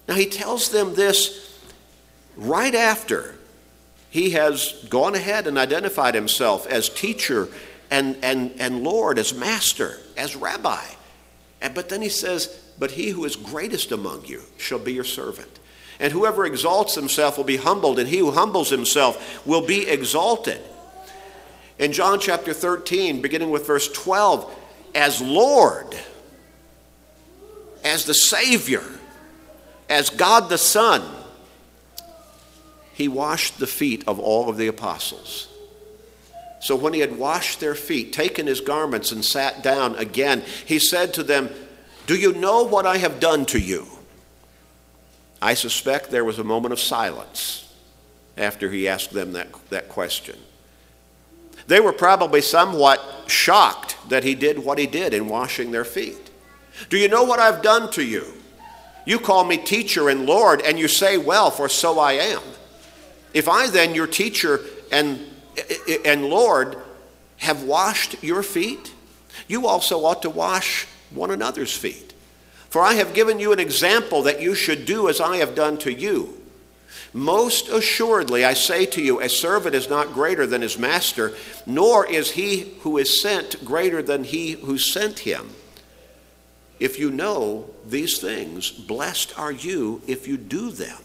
Now 0.07 0.15
he 0.15 0.25
tells 0.25 0.69
them 0.69 0.95
this 0.95 1.59
right 2.37 2.73
after 2.73 3.35
he 4.09 4.31
has 4.31 4.85
gone 4.89 5.15
ahead 5.15 5.47
and 5.47 5.57
identified 5.57 6.15
himself 6.15 6.65
as 6.67 6.89
teacher 6.89 7.49
and, 7.91 8.17
and, 8.23 8.53
and 8.59 8.83
Lord, 8.83 9.19
as 9.19 9.33
master, 9.33 9.97
as 10.15 10.35
rabbi. 10.35 10.83
And, 11.61 11.73
but 11.73 11.89
then 11.89 12.01
he 12.01 12.09
says, 12.09 12.47
But 12.77 12.91
he 12.91 13.09
who 13.09 13.25
is 13.25 13.35
greatest 13.35 13.91
among 13.91 14.25
you 14.25 14.41
shall 14.57 14.79
be 14.79 14.93
your 14.93 15.03
servant. 15.03 15.59
And 15.99 16.13
whoever 16.13 16.45
exalts 16.45 16.95
himself 16.95 17.37
will 17.37 17.43
be 17.43 17.57
humbled, 17.57 17.97
and 17.97 18.07
he 18.07 18.19
who 18.19 18.31
humbles 18.31 18.69
himself 18.69 19.45
will 19.45 19.65
be 19.65 19.87
exalted. 19.87 20.61
In 21.79 21.93
John 21.93 22.19
chapter 22.19 22.53
13, 22.53 23.21
beginning 23.21 23.51
with 23.51 23.67
verse 23.67 23.91
12, 23.91 24.53
as 24.95 25.21
Lord, 25.21 25.95
as 27.83 28.05
the 28.05 28.15
Savior, 28.15 28.83
as 29.87 30.09
God 30.09 30.49
the 30.49 30.57
Son, 30.57 31.03
he 32.93 33.07
washed 33.07 33.59
the 33.59 33.67
feet 33.67 34.03
of 34.07 34.19
all 34.19 34.49
of 34.49 34.57
the 34.57 34.67
apostles. 34.67 35.49
So 36.59 36.75
when 36.75 36.93
he 36.93 36.99
had 37.01 37.19
washed 37.19 37.59
their 37.59 37.75
feet, 37.75 38.11
taken 38.11 38.47
his 38.47 38.59
garments, 38.59 39.11
and 39.11 39.23
sat 39.23 39.61
down 39.61 39.95
again, 39.97 40.43
he 40.65 40.79
said 40.79 41.13
to 41.13 41.23
them, 41.23 41.49
Do 42.07 42.15
you 42.15 42.33
know 42.33 42.63
what 42.63 42.87
I 42.87 42.97
have 42.97 43.19
done 43.19 43.45
to 43.47 43.59
you? 43.59 43.85
I 45.39 45.53
suspect 45.53 46.09
there 46.09 46.25
was 46.25 46.39
a 46.39 46.43
moment 46.43 46.73
of 46.73 46.79
silence 46.79 47.71
after 48.35 48.71
he 48.71 48.87
asked 48.87 49.11
them 49.11 49.33
that, 49.33 49.49
that 49.69 49.89
question. 49.89 50.37
They 51.67 51.79
were 51.79 51.93
probably 51.93 52.41
somewhat 52.41 53.01
shocked 53.27 53.97
that 54.09 54.23
he 54.23 54.35
did 54.35 54.59
what 54.59 54.77
he 54.77 54.87
did 54.87 55.13
in 55.13 55.27
washing 55.27 55.71
their 55.71 55.85
feet. 55.85 56.31
Do 56.89 56.97
you 56.97 57.07
know 57.09 57.23
what 57.23 57.39
I've 57.39 57.61
done 57.61 57.91
to 57.91 58.03
you? 58.03 58.25
You 59.05 59.19
call 59.19 59.43
me 59.43 59.57
teacher 59.57 60.09
and 60.09 60.25
Lord, 60.25 60.61
and 60.61 60.79
you 60.79 60.87
say, 60.87 61.17
Well, 61.17 61.51
for 61.51 61.69
so 61.69 61.99
I 61.99 62.13
am. 62.13 62.41
If 63.33 63.47
I 63.47 63.67
then, 63.67 63.95
your 63.95 64.07
teacher 64.07 64.61
and, 64.91 65.19
and 66.05 66.25
Lord, 66.25 66.77
have 67.37 67.63
washed 67.63 68.23
your 68.23 68.43
feet, 68.43 68.93
you 69.47 69.67
also 69.67 70.05
ought 70.05 70.21
to 70.23 70.29
wash 70.29 70.87
one 71.11 71.31
another's 71.31 71.75
feet. 71.75 72.13
For 72.69 72.81
I 72.81 72.93
have 72.95 73.13
given 73.13 73.39
you 73.39 73.53
an 73.53 73.59
example 73.59 74.23
that 74.23 74.41
you 74.41 74.55
should 74.55 74.85
do 74.85 75.07
as 75.07 75.21
I 75.21 75.37
have 75.37 75.55
done 75.55 75.77
to 75.79 75.93
you. 75.93 76.36
Most 77.13 77.69
assuredly, 77.69 78.45
I 78.45 78.53
say 78.53 78.85
to 78.87 79.01
you, 79.01 79.19
a 79.21 79.29
servant 79.29 79.75
is 79.75 79.89
not 79.89 80.13
greater 80.13 80.45
than 80.45 80.61
his 80.61 80.77
master, 80.77 81.33
nor 81.65 82.05
is 82.05 82.31
he 82.31 82.73
who 82.81 82.97
is 82.97 83.21
sent 83.21 83.63
greater 83.63 84.01
than 84.01 84.23
he 84.23 84.51
who 84.51 84.77
sent 84.77 85.19
him. 85.19 85.49
If 86.79 86.99
you 86.99 87.09
know 87.09 87.69
these 87.85 88.19
things, 88.19 88.69
blessed 88.69 89.37
are 89.37 89.51
you 89.51 90.01
if 90.07 90.27
you 90.27 90.37
do 90.37 90.69
them. 90.69 91.01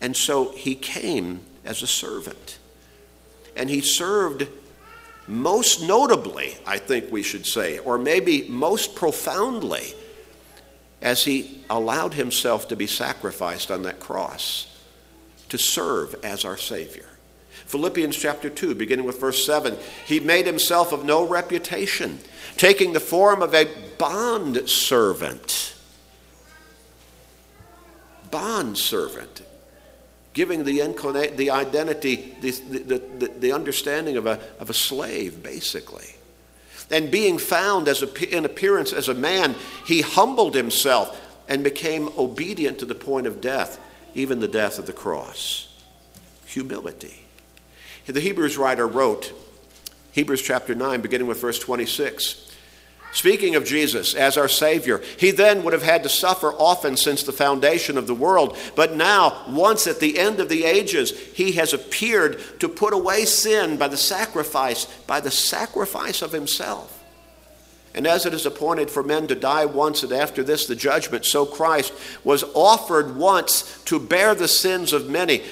And 0.00 0.16
so 0.16 0.50
he 0.52 0.74
came 0.74 1.40
as 1.64 1.82
a 1.82 1.86
servant. 1.86 2.58
And 3.56 3.70
he 3.70 3.80
served 3.80 4.48
most 5.26 5.82
notably, 5.82 6.56
I 6.66 6.78
think 6.78 7.10
we 7.10 7.22
should 7.22 7.46
say, 7.46 7.78
or 7.78 7.96
maybe 7.96 8.48
most 8.48 8.94
profoundly, 8.96 9.94
as 11.02 11.24
he 11.24 11.62
allowed 11.68 12.14
himself 12.14 12.68
to 12.68 12.76
be 12.76 12.86
sacrificed 12.86 13.70
on 13.70 13.82
that 13.82 14.00
cross 14.00 14.66
to 15.48 15.58
serve 15.58 16.14
as 16.24 16.44
our 16.44 16.56
Savior. 16.56 17.06
Philippians 17.66 18.16
chapter 18.16 18.48
2, 18.48 18.74
beginning 18.74 19.04
with 19.04 19.20
verse 19.20 19.44
7, 19.44 19.76
he 20.06 20.20
made 20.20 20.46
himself 20.46 20.92
of 20.92 21.04
no 21.04 21.26
reputation, 21.26 22.18
taking 22.56 22.92
the 22.92 23.00
form 23.00 23.42
of 23.42 23.54
a 23.54 23.68
bond 23.98 24.68
servant. 24.68 25.74
Bond 28.30 28.78
servant 28.78 29.42
giving 30.32 30.64
the, 30.64 30.78
inclina- 30.78 31.36
the 31.36 31.50
identity, 31.50 32.34
the, 32.40 32.50
the, 32.50 32.98
the, 32.98 33.28
the, 33.38 33.52
understanding 33.52 34.16
of 34.16 34.26
a, 34.26 34.40
of 34.58 34.70
a 34.70 34.74
slave, 34.74 35.42
basically. 35.42 36.08
And 36.92 37.10
being 37.10 37.38
found 37.38 37.88
as 37.88 38.02
a, 38.02 38.36
in 38.36 38.44
appearance 38.44 38.92
as 38.92 39.08
a 39.08 39.14
man, 39.14 39.56
he 39.86 40.02
humbled 40.02 40.54
himself 40.54 41.18
and 41.48 41.64
became 41.64 42.10
obedient 42.18 42.78
to 42.78 42.84
the 42.84 42.94
point 42.94 43.26
of 43.26 43.40
death, 43.40 43.80
even 44.14 44.40
the 44.40 44.48
death 44.48 44.78
of 44.78 44.86
the 44.86 44.92
cross. 44.92 45.68
Humility. 46.46 47.24
The 48.06 48.20
Hebrews 48.20 48.58
writer 48.58 48.86
wrote, 48.86 49.32
Hebrews 50.12 50.42
chapter 50.42 50.74
9, 50.74 51.00
beginning 51.00 51.26
with 51.26 51.40
verse 51.40 51.58
26. 51.58 52.51
Speaking 53.12 53.56
of 53.56 53.66
Jesus 53.66 54.14
as 54.14 54.38
our 54.38 54.48
Savior, 54.48 55.02
he 55.18 55.30
then 55.32 55.62
would 55.62 55.74
have 55.74 55.82
had 55.82 56.02
to 56.02 56.08
suffer 56.08 56.52
often 56.54 56.96
since 56.96 57.22
the 57.22 57.32
foundation 57.32 57.98
of 57.98 58.06
the 58.06 58.14
world. 58.14 58.56
But 58.74 58.96
now, 58.96 59.44
once 59.48 59.86
at 59.86 60.00
the 60.00 60.18
end 60.18 60.40
of 60.40 60.48
the 60.48 60.64
ages, 60.64 61.10
he 61.10 61.52
has 61.52 61.74
appeared 61.74 62.40
to 62.60 62.70
put 62.70 62.94
away 62.94 63.26
sin 63.26 63.76
by 63.76 63.88
the 63.88 63.98
sacrifice, 63.98 64.86
by 65.06 65.20
the 65.20 65.30
sacrifice 65.30 66.22
of 66.22 66.32
himself. 66.32 67.02
And 67.94 68.06
as 68.06 68.24
it 68.24 68.32
is 68.32 68.46
appointed 68.46 68.90
for 68.90 69.02
men 69.02 69.26
to 69.26 69.34
die 69.34 69.66
once, 69.66 70.02
and 70.02 70.12
after 70.12 70.42
this 70.42 70.64
the 70.64 70.74
judgment, 70.74 71.26
so 71.26 71.44
Christ 71.44 71.92
was 72.24 72.44
offered 72.54 73.16
once 73.16 73.82
to 73.84 74.00
bear 74.00 74.34
the 74.34 74.48
sins 74.48 74.94
of 74.94 75.10
many 75.10 75.42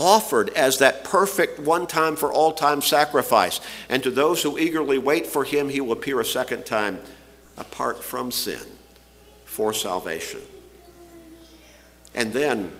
offered 0.00 0.48
as 0.50 0.78
that 0.78 1.04
perfect 1.04 1.60
one 1.60 1.86
time 1.86 2.16
for 2.16 2.32
all 2.32 2.52
time 2.52 2.80
sacrifice. 2.80 3.60
And 3.88 4.02
to 4.02 4.10
those 4.10 4.42
who 4.42 4.58
eagerly 4.58 4.98
wait 4.98 5.26
for 5.26 5.44
him, 5.44 5.68
he 5.68 5.80
will 5.80 5.92
appear 5.92 6.18
a 6.18 6.24
second 6.24 6.64
time 6.64 6.98
apart 7.58 8.02
from 8.02 8.32
sin 8.32 8.62
for 9.44 9.72
salvation. 9.74 10.40
And 12.14 12.32
then, 12.32 12.72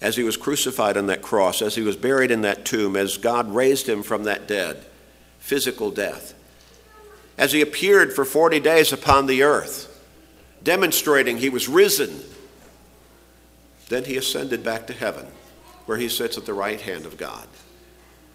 as 0.00 0.16
he 0.16 0.24
was 0.24 0.36
crucified 0.36 0.96
on 0.96 1.06
that 1.06 1.22
cross, 1.22 1.62
as 1.62 1.76
he 1.76 1.82
was 1.82 1.96
buried 1.96 2.32
in 2.32 2.42
that 2.42 2.64
tomb, 2.64 2.96
as 2.96 3.16
God 3.16 3.54
raised 3.54 3.88
him 3.88 4.02
from 4.02 4.24
that 4.24 4.48
dead, 4.48 4.84
physical 5.38 5.90
death, 5.92 6.34
as 7.38 7.52
he 7.52 7.60
appeared 7.60 8.12
for 8.12 8.24
40 8.24 8.60
days 8.60 8.92
upon 8.92 9.26
the 9.26 9.44
earth, 9.44 9.88
demonstrating 10.62 11.38
he 11.38 11.48
was 11.48 11.68
risen 11.68 12.20
then 13.92 14.04
he 14.04 14.16
ascended 14.16 14.64
back 14.64 14.86
to 14.86 14.92
heaven, 14.92 15.26
where 15.86 15.98
he 15.98 16.08
sits 16.08 16.38
at 16.38 16.46
the 16.46 16.54
right 16.54 16.80
hand 16.80 17.04
of 17.04 17.16
God. 17.16 17.46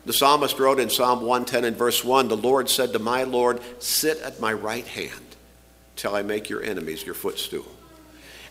The 0.05 0.13
psalmist 0.13 0.57
wrote 0.57 0.79
in 0.79 0.89
Psalm 0.89 1.19
110 1.21 1.65
and 1.65 1.75
verse 1.75 2.03
1 2.03 2.27
The 2.27 2.37
Lord 2.37 2.69
said 2.69 2.93
to 2.93 2.99
my 2.99 3.23
Lord, 3.23 3.59
Sit 3.79 4.21
at 4.21 4.39
my 4.39 4.53
right 4.53 4.87
hand 4.87 5.35
till 5.95 6.15
I 6.15 6.21
make 6.21 6.49
your 6.49 6.63
enemies 6.63 7.05
your 7.05 7.15
footstool. 7.15 7.65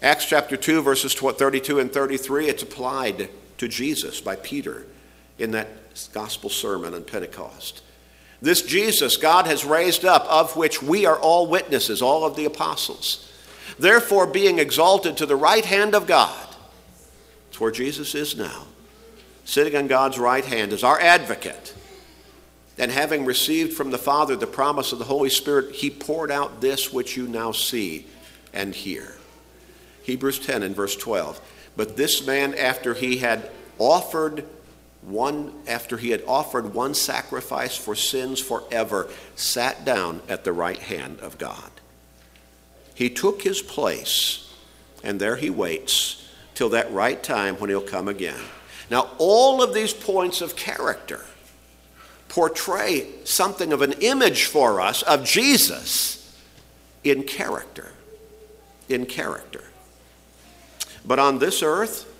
Acts 0.02 0.26
chapter 0.26 0.56
2, 0.56 0.82
verses 0.82 1.14
32 1.14 1.78
and 1.78 1.90
33, 1.90 2.48
it's 2.48 2.62
applied 2.62 3.30
to 3.56 3.68
Jesus 3.68 4.20
by 4.20 4.36
Peter 4.36 4.84
in 5.38 5.52
that 5.52 5.68
gospel 6.12 6.50
sermon 6.50 6.92
on 6.92 7.04
Pentecost. 7.04 7.82
This 8.42 8.60
Jesus 8.60 9.16
God 9.16 9.46
has 9.46 9.64
raised 9.64 10.04
up, 10.04 10.26
of 10.26 10.56
which 10.56 10.82
we 10.82 11.06
are 11.06 11.18
all 11.18 11.46
witnesses, 11.46 12.02
all 12.02 12.24
of 12.24 12.36
the 12.36 12.44
apostles. 12.44 13.32
Therefore, 13.78 14.26
being 14.26 14.58
exalted 14.58 15.16
to 15.16 15.26
the 15.26 15.36
right 15.36 15.64
hand 15.64 15.94
of 15.94 16.06
God, 16.06 16.45
it's 17.56 17.60
where 17.62 17.70
Jesus 17.70 18.14
is 18.14 18.36
now, 18.36 18.66
sitting 19.46 19.74
on 19.76 19.86
God's 19.86 20.18
right 20.18 20.44
hand 20.44 20.74
as 20.74 20.84
our 20.84 21.00
advocate. 21.00 21.74
And 22.76 22.90
having 22.90 23.24
received 23.24 23.72
from 23.72 23.90
the 23.90 23.96
Father 23.96 24.36
the 24.36 24.46
promise 24.46 24.92
of 24.92 24.98
the 24.98 25.06
Holy 25.06 25.30
Spirit, 25.30 25.74
he 25.74 25.88
poured 25.88 26.30
out 26.30 26.60
this 26.60 26.92
which 26.92 27.16
you 27.16 27.26
now 27.26 27.52
see 27.52 28.06
and 28.52 28.74
hear. 28.74 29.16
Hebrews 30.02 30.38
10 30.40 30.64
and 30.64 30.76
verse 30.76 30.94
12. 30.96 31.40
But 31.78 31.96
this 31.96 32.26
man, 32.26 32.52
after 32.52 32.92
he 32.92 33.16
had 33.16 33.50
offered 33.78 34.44
one, 35.00 35.54
after 35.66 35.96
he 35.96 36.10
had 36.10 36.24
offered 36.28 36.74
one 36.74 36.92
sacrifice 36.92 37.74
for 37.74 37.94
sins 37.94 38.38
forever, 38.38 39.08
sat 39.34 39.82
down 39.82 40.20
at 40.28 40.44
the 40.44 40.52
right 40.52 40.78
hand 40.78 41.20
of 41.20 41.38
God. 41.38 41.70
He 42.94 43.08
took 43.08 43.40
his 43.40 43.62
place, 43.62 44.52
and 45.02 45.18
there 45.18 45.36
he 45.36 45.48
waits 45.48 46.22
till 46.56 46.70
that 46.70 46.90
right 46.90 47.22
time 47.22 47.54
when 47.56 47.70
he'll 47.70 47.80
come 47.80 48.08
again. 48.08 48.40
Now, 48.90 49.10
all 49.18 49.62
of 49.62 49.74
these 49.74 49.92
points 49.92 50.40
of 50.40 50.56
character 50.56 51.24
portray 52.28 53.06
something 53.24 53.72
of 53.72 53.82
an 53.82 53.92
image 54.00 54.44
for 54.46 54.80
us 54.80 55.02
of 55.02 55.24
Jesus 55.24 56.36
in 57.04 57.22
character. 57.22 57.92
In 58.88 59.06
character. 59.06 59.64
But 61.04 61.18
on 61.18 61.38
this 61.38 61.62
earth, 61.62 62.12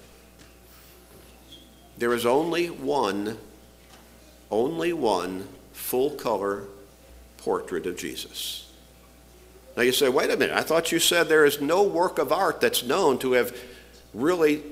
there 1.97 2.13
is 2.13 2.27
only 2.27 2.67
one, 2.67 3.39
only 4.51 4.93
one 4.93 5.49
full 5.73 6.11
color 6.11 6.65
portrait 7.39 7.87
of 7.87 7.97
Jesus. 7.97 8.71
Now 9.77 9.83
you 9.83 9.93
say, 9.93 10.09
wait 10.11 10.31
a 10.31 10.37
minute, 10.37 10.55
I 10.55 10.63
thought 10.63 10.93
you 10.93 10.99
said 10.99 11.29
there 11.29 11.47
is 11.47 11.61
no 11.61 11.83
work 11.83 12.19
of 12.19 12.33
art 12.33 12.61
that's 12.61 12.83
known 12.83 13.19
to 13.21 13.33
have 13.33 13.57
really 14.17 14.63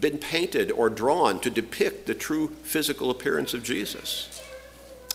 been 0.00 0.18
painted 0.18 0.70
or 0.70 0.90
drawn 0.90 1.40
to 1.40 1.50
depict 1.50 2.06
the 2.06 2.14
true 2.14 2.48
physical 2.62 3.10
appearance 3.10 3.54
of 3.54 3.62
Jesus. 3.62 4.42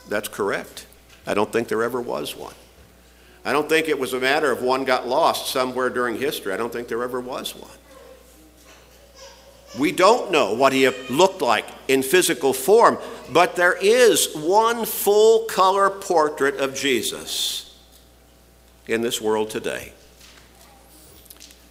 That's 0.09 0.27
correct. 0.27 0.87
I 1.25 1.33
don't 1.33 1.51
think 1.51 1.67
there 1.67 1.83
ever 1.83 2.01
was 2.01 2.35
one. 2.35 2.55
I 3.45 3.51
don't 3.51 3.69
think 3.69 3.87
it 3.87 3.99
was 3.99 4.13
a 4.13 4.19
matter 4.19 4.51
of 4.51 4.61
one 4.61 4.83
got 4.83 5.07
lost 5.07 5.51
somewhere 5.51 5.89
during 5.89 6.17
history. 6.17 6.53
I 6.53 6.57
don't 6.57 6.71
think 6.71 6.87
there 6.87 7.03
ever 7.03 7.19
was 7.19 7.55
one. 7.55 7.71
We 9.77 9.91
don't 9.91 10.31
know 10.31 10.53
what 10.53 10.73
he 10.73 10.87
looked 11.09 11.41
like 11.41 11.65
in 11.87 12.01
physical 12.01 12.53
form, 12.53 12.97
but 13.31 13.55
there 13.55 13.77
is 13.79 14.33
one 14.33 14.85
full 14.85 15.45
color 15.45 15.89
portrait 15.89 16.55
of 16.57 16.73
Jesus 16.73 17.77
in 18.87 19.01
this 19.01 19.21
world 19.21 19.49
today. 19.49 19.91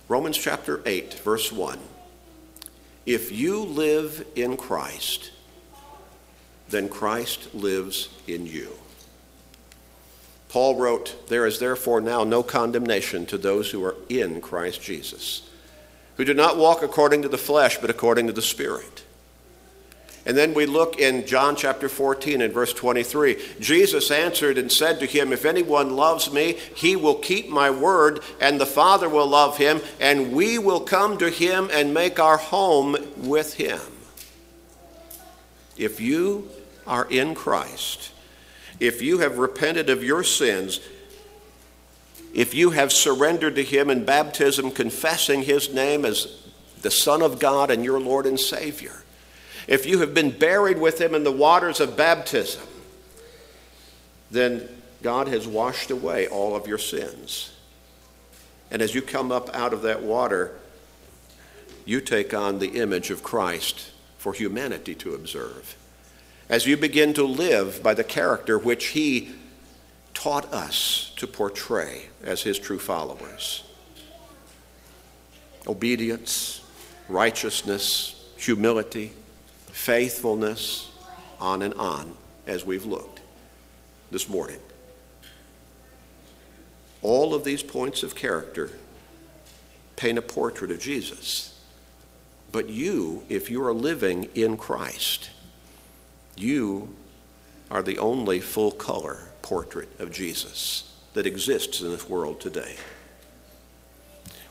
Romans 0.08 0.38
chapter 0.38 0.82
8, 0.86 1.14
verse 1.14 1.50
1. 1.50 1.78
If 3.06 3.30
you 3.30 3.60
live 3.60 4.26
in 4.34 4.56
Christ, 4.56 5.30
then 6.68 6.88
Christ 6.88 7.54
lives 7.54 8.08
in 8.26 8.46
you. 8.46 8.72
Paul 10.48 10.74
wrote, 10.76 11.28
There 11.28 11.46
is 11.46 11.58
therefore 11.60 12.00
now 12.00 12.24
no 12.24 12.42
condemnation 12.42 13.24
to 13.26 13.38
those 13.38 13.70
who 13.70 13.84
are 13.84 13.96
in 14.08 14.40
Christ 14.40 14.82
Jesus, 14.82 15.48
who 16.16 16.24
do 16.24 16.34
not 16.34 16.56
walk 16.56 16.82
according 16.82 17.22
to 17.22 17.28
the 17.28 17.38
flesh, 17.38 17.78
but 17.78 17.90
according 17.90 18.26
to 18.26 18.32
the 18.32 18.42
Spirit. 18.42 19.04
And 20.26 20.36
then 20.36 20.54
we 20.54 20.66
look 20.66 20.98
in 20.98 21.24
John 21.24 21.54
chapter 21.54 21.88
14 21.88 22.42
and 22.42 22.52
verse 22.52 22.72
23. 22.72 23.40
Jesus 23.60 24.10
answered 24.10 24.58
and 24.58 24.70
said 24.70 24.98
to 24.98 25.06
him, 25.06 25.32
If 25.32 25.44
anyone 25.44 25.94
loves 25.94 26.32
me, 26.32 26.54
he 26.74 26.96
will 26.96 27.14
keep 27.14 27.48
my 27.48 27.70
word, 27.70 28.20
and 28.40 28.60
the 28.60 28.66
Father 28.66 29.08
will 29.08 29.28
love 29.28 29.56
him, 29.56 29.80
and 30.00 30.32
we 30.32 30.58
will 30.58 30.80
come 30.80 31.16
to 31.18 31.30
him 31.30 31.70
and 31.72 31.94
make 31.94 32.18
our 32.18 32.38
home 32.38 32.96
with 33.18 33.54
him. 33.54 33.80
If 35.76 36.00
you 36.00 36.50
are 36.88 37.06
in 37.08 37.36
Christ, 37.36 38.10
if 38.80 39.00
you 39.00 39.18
have 39.18 39.38
repented 39.38 39.90
of 39.90 40.02
your 40.02 40.24
sins, 40.24 40.80
if 42.34 42.52
you 42.52 42.70
have 42.70 42.92
surrendered 42.92 43.54
to 43.54 43.62
him 43.62 43.90
in 43.90 44.04
baptism, 44.04 44.72
confessing 44.72 45.44
his 45.44 45.72
name 45.72 46.04
as 46.04 46.42
the 46.82 46.90
Son 46.90 47.22
of 47.22 47.38
God 47.38 47.70
and 47.70 47.84
your 47.84 48.00
Lord 48.00 48.26
and 48.26 48.40
Savior, 48.40 49.04
if 49.66 49.86
you 49.86 50.00
have 50.00 50.14
been 50.14 50.30
buried 50.30 50.78
with 50.78 51.00
him 51.00 51.14
in 51.14 51.24
the 51.24 51.32
waters 51.32 51.80
of 51.80 51.96
baptism, 51.96 52.62
then 54.30 54.68
God 55.02 55.28
has 55.28 55.46
washed 55.46 55.90
away 55.90 56.26
all 56.28 56.54
of 56.54 56.66
your 56.66 56.78
sins. 56.78 57.52
And 58.70 58.82
as 58.82 58.94
you 58.94 59.02
come 59.02 59.30
up 59.30 59.54
out 59.54 59.72
of 59.72 59.82
that 59.82 60.02
water, 60.02 60.52
you 61.84 62.00
take 62.00 62.34
on 62.34 62.58
the 62.58 62.80
image 62.80 63.10
of 63.10 63.22
Christ 63.22 63.92
for 64.18 64.32
humanity 64.32 64.94
to 64.96 65.14
observe. 65.14 65.76
As 66.48 66.66
you 66.66 66.76
begin 66.76 67.12
to 67.14 67.24
live 67.24 67.82
by 67.82 67.94
the 67.94 68.04
character 68.04 68.58
which 68.58 68.86
He 68.88 69.34
taught 70.14 70.52
us 70.52 71.12
to 71.16 71.26
portray 71.26 72.06
as 72.22 72.42
His 72.42 72.58
true 72.58 72.78
followers 72.78 73.62
obedience, 75.68 76.60
righteousness, 77.08 78.24
humility, 78.36 79.12
faithfulness, 79.76 80.90
on 81.38 81.60
and 81.60 81.74
on, 81.74 82.16
as 82.46 82.64
we've 82.64 82.86
looked 82.86 83.20
this 84.10 84.26
morning. 84.26 84.58
All 87.02 87.34
of 87.34 87.44
these 87.44 87.62
points 87.62 88.02
of 88.02 88.14
character 88.14 88.70
paint 89.94 90.16
a 90.16 90.22
portrait 90.22 90.70
of 90.70 90.80
Jesus. 90.80 91.60
But 92.50 92.70
you, 92.70 93.22
if 93.28 93.50
you 93.50 93.62
are 93.64 93.74
living 93.74 94.30
in 94.34 94.56
Christ, 94.56 95.30
you 96.36 96.96
are 97.70 97.82
the 97.82 97.98
only 97.98 98.40
full 98.40 98.72
color 98.72 99.28
portrait 99.42 99.90
of 100.00 100.10
Jesus 100.10 100.90
that 101.12 101.26
exists 101.26 101.82
in 101.82 101.90
this 101.90 102.08
world 102.08 102.40
today. 102.40 102.76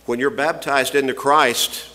When 0.05 0.19
you're 0.19 0.29
baptized 0.29 0.93
into 0.93 1.15
Christ, 1.15 1.89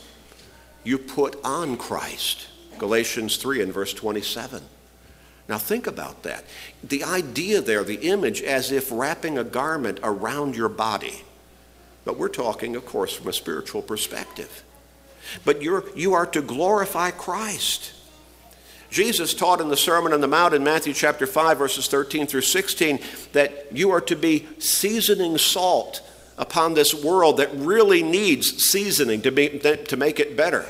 you 0.82 0.98
put 0.98 1.38
on 1.44 1.76
Christ. 1.76 2.48
Galatians 2.80 3.36
3 3.36 3.60
and 3.60 3.72
verse 3.74 3.92
27. 3.92 4.62
Now 5.48 5.58
think 5.58 5.86
about 5.86 6.22
that. 6.22 6.44
The 6.82 7.04
idea 7.04 7.60
there, 7.60 7.84
the 7.84 8.08
image, 8.08 8.40
as 8.40 8.72
if 8.72 8.90
wrapping 8.90 9.36
a 9.36 9.44
garment 9.44 10.00
around 10.02 10.56
your 10.56 10.70
body. 10.70 11.22
But 12.06 12.16
we're 12.16 12.28
talking, 12.28 12.74
of 12.76 12.86
course, 12.86 13.12
from 13.12 13.28
a 13.28 13.34
spiritual 13.34 13.82
perspective. 13.82 14.64
But 15.44 15.60
you're, 15.60 15.84
you 15.94 16.14
are 16.14 16.24
to 16.26 16.40
glorify 16.40 17.10
Christ. 17.10 17.92
Jesus 18.88 19.34
taught 19.34 19.60
in 19.60 19.68
the 19.68 19.76
Sermon 19.76 20.14
on 20.14 20.22
the 20.22 20.26
Mount 20.26 20.54
in 20.54 20.64
Matthew 20.64 20.94
chapter 20.94 21.26
5, 21.26 21.58
verses 21.58 21.86
13 21.86 22.26
through 22.26 22.40
16, 22.40 22.98
that 23.34 23.66
you 23.72 23.90
are 23.90 24.00
to 24.00 24.16
be 24.16 24.48
seasoning 24.58 25.36
salt 25.36 26.00
upon 26.38 26.72
this 26.72 26.94
world 26.94 27.36
that 27.36 27.50
really 27.54 28.02
needs 28.02 28.64
seasoning 28.64 29.20
to, 29.20 29.30
be, 29.30 29.58
to 29.58 29.96
make 29.98 30.18
it 30.18 30.34
better. 30.34 30.66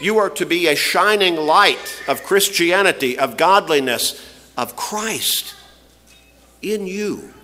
You 0.00 0.18
are 0.18 0.30
to 0.30 0.46
be 0.46 0.66
a 0.66 0.76
shining 0.76 1.36
light 1.36 2.02
of 2.08 2.22
Christianity, 2.22 3.18
of 3.18 3.36
godliness, 3.36 4.20
of 4.56 4.74
Christ 4.74 5.54
in 6.62 6.86
you. 6.86 7.34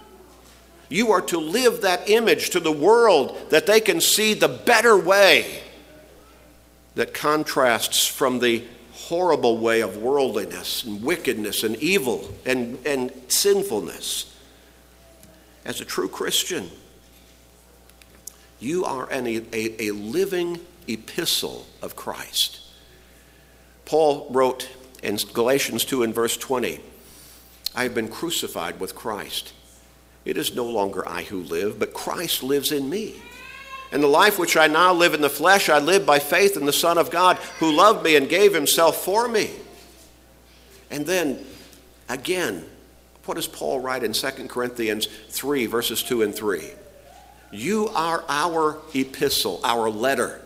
You 0.88 1.12
are 1.12 1.22
to 1.22 1.38
live 1.38 1.82
that 1.82 2.08
image 2.08 2.50
to 2.50 2.60
the 2.60 2.72
world 2.72 3.36
that 3.50 3.66
they 3.66 3.80
can 3.80 4.00
see 4.00 4.34
the 4.34 4.48
better 4.48 4.96
way 4.96 5.62
that 6.94 7.12
contrasts 7.12 8.06
from 8.06 8.38
the 8.38 8.64
horrible 8.92 9.58
way 9.58 9.82
of 9.82 9.98
worldliness 9.98 10.84
and 10.84 11.02
wickedness 11.02 11.62
and 11.62 11.76
evil 11.76 12.32
and, 12.46 12.78
and 12.86 13.12
sinfulness. 13.28 14.34
As 15.64 15.80
a 15.80 15.84
true 15.84 16.08
Christian, 16.08 16.70
you 18.60 18.84
are 18.84 19.10
an, 19.10 19.26
a, 19.26 19.88
a 19.88 19.90
living 19.90 20.60
epistle 20.88 21.66
of 21.82 21.96
Christ. 21.96 22.60
Paul 23.84 24.28
wrote 24.30 24.68
in 25.02 25.16
Galatians 25.32 25.84
2 25.84 26.02
and 26.02 26.14
verse 26.14 26.36
20, 26.36 26.80
I 27.74 27.82
have 27.82 27.94
been 27.94 28.08
crucified 28.08 28.80
with 28.80 28.94
Christ. 28.94 29.52
It 30.24 30.36
is 30.36 30.54
no 30.54 30.64
longer 30.64 31.08
I 31.08 31.22
who 31.22 31.42
live, 31.42 31.78
but 31.78 31.94
Christ 31.94 32.42
lives 32.42 32.72
in 32.72 32.88
me. 32.88 33.14
And 33.92 34.02
the 34.02 34.08
life 34.08 34.38
which 34.38 34.56
I 34.56 34.66
now 34.66 34.92
live 34.92 35.14
in 35.14 35.20
the 35.20 35.30
flesh, 35.30 35.68
I 35.68 35.78
live 35.78 36.04
by 36.04 36.18
faith 36.18 36.56
in 36.56 36.66
the 36.66 36.72
Son 36.72 36.98
of 36.98 37.10
God 37.10 37.36
who 37.60 37.70
loved 37.70 38.04
me 38.04 38.16
and 38.16 38.28
gave 38.28 38.52
himself 38.52 39.04
for 39.04 39.28
me. 39.28 39.50
And 40.90 41.06
then 41.06 41.44
again, 42.08 42.64
what 43.24 43.34
does 43.34 43.46
Paul 43.46 43.80
write 43.80 44.02
in 44.02 44.12
2 44.12 44.28
Corinthians 44.48 45.06
3, 45.30 45.66
verses 45.66 46.02
2 46.02 46.22
and 46.22 46.34
3? 46.34 46.70
You 47.52 47.88
are 47.94 48.24
our 48.28 48.78
epistle, 48.94 49.60
our 49.62 49.88
letter, 49.88 50.40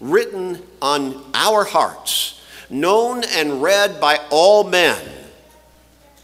written 0.00 0.62
on 0.82 1.24
our 1.34 1.64
hearts, 1.64 2.40
known 2.70 3.24
and 3.24 3.62
read 3.62 4.00
by 4.00 4.20
all 4.30 4.64
men. 4.64 5.04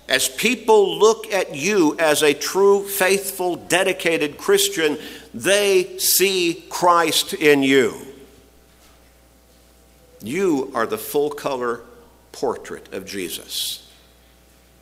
As 0.08 0.28
people 0.28 0.98
look 0.98 1.32
at 1.32 1.54
you 1.54 1.96
as 1.98 2.22
a 2.22 2.34
true, 2.34 2.86
faithful, 2.86 3.56
dedicated 3.56 4.36
Christian, 4.36 4.98
they 5.32 5.96
see 5.98 6.64
Christ 6.68 7.32
in 7.34 7.62
you. 7.62 7.94
You 10.20 10.70
are 10.74 10.86
the 10.86 10.98
full 10.98 11.30
color 11.30 11.80
portrait 12.32 12.92
of 12.92 13.06
Jesus 13.06 13.90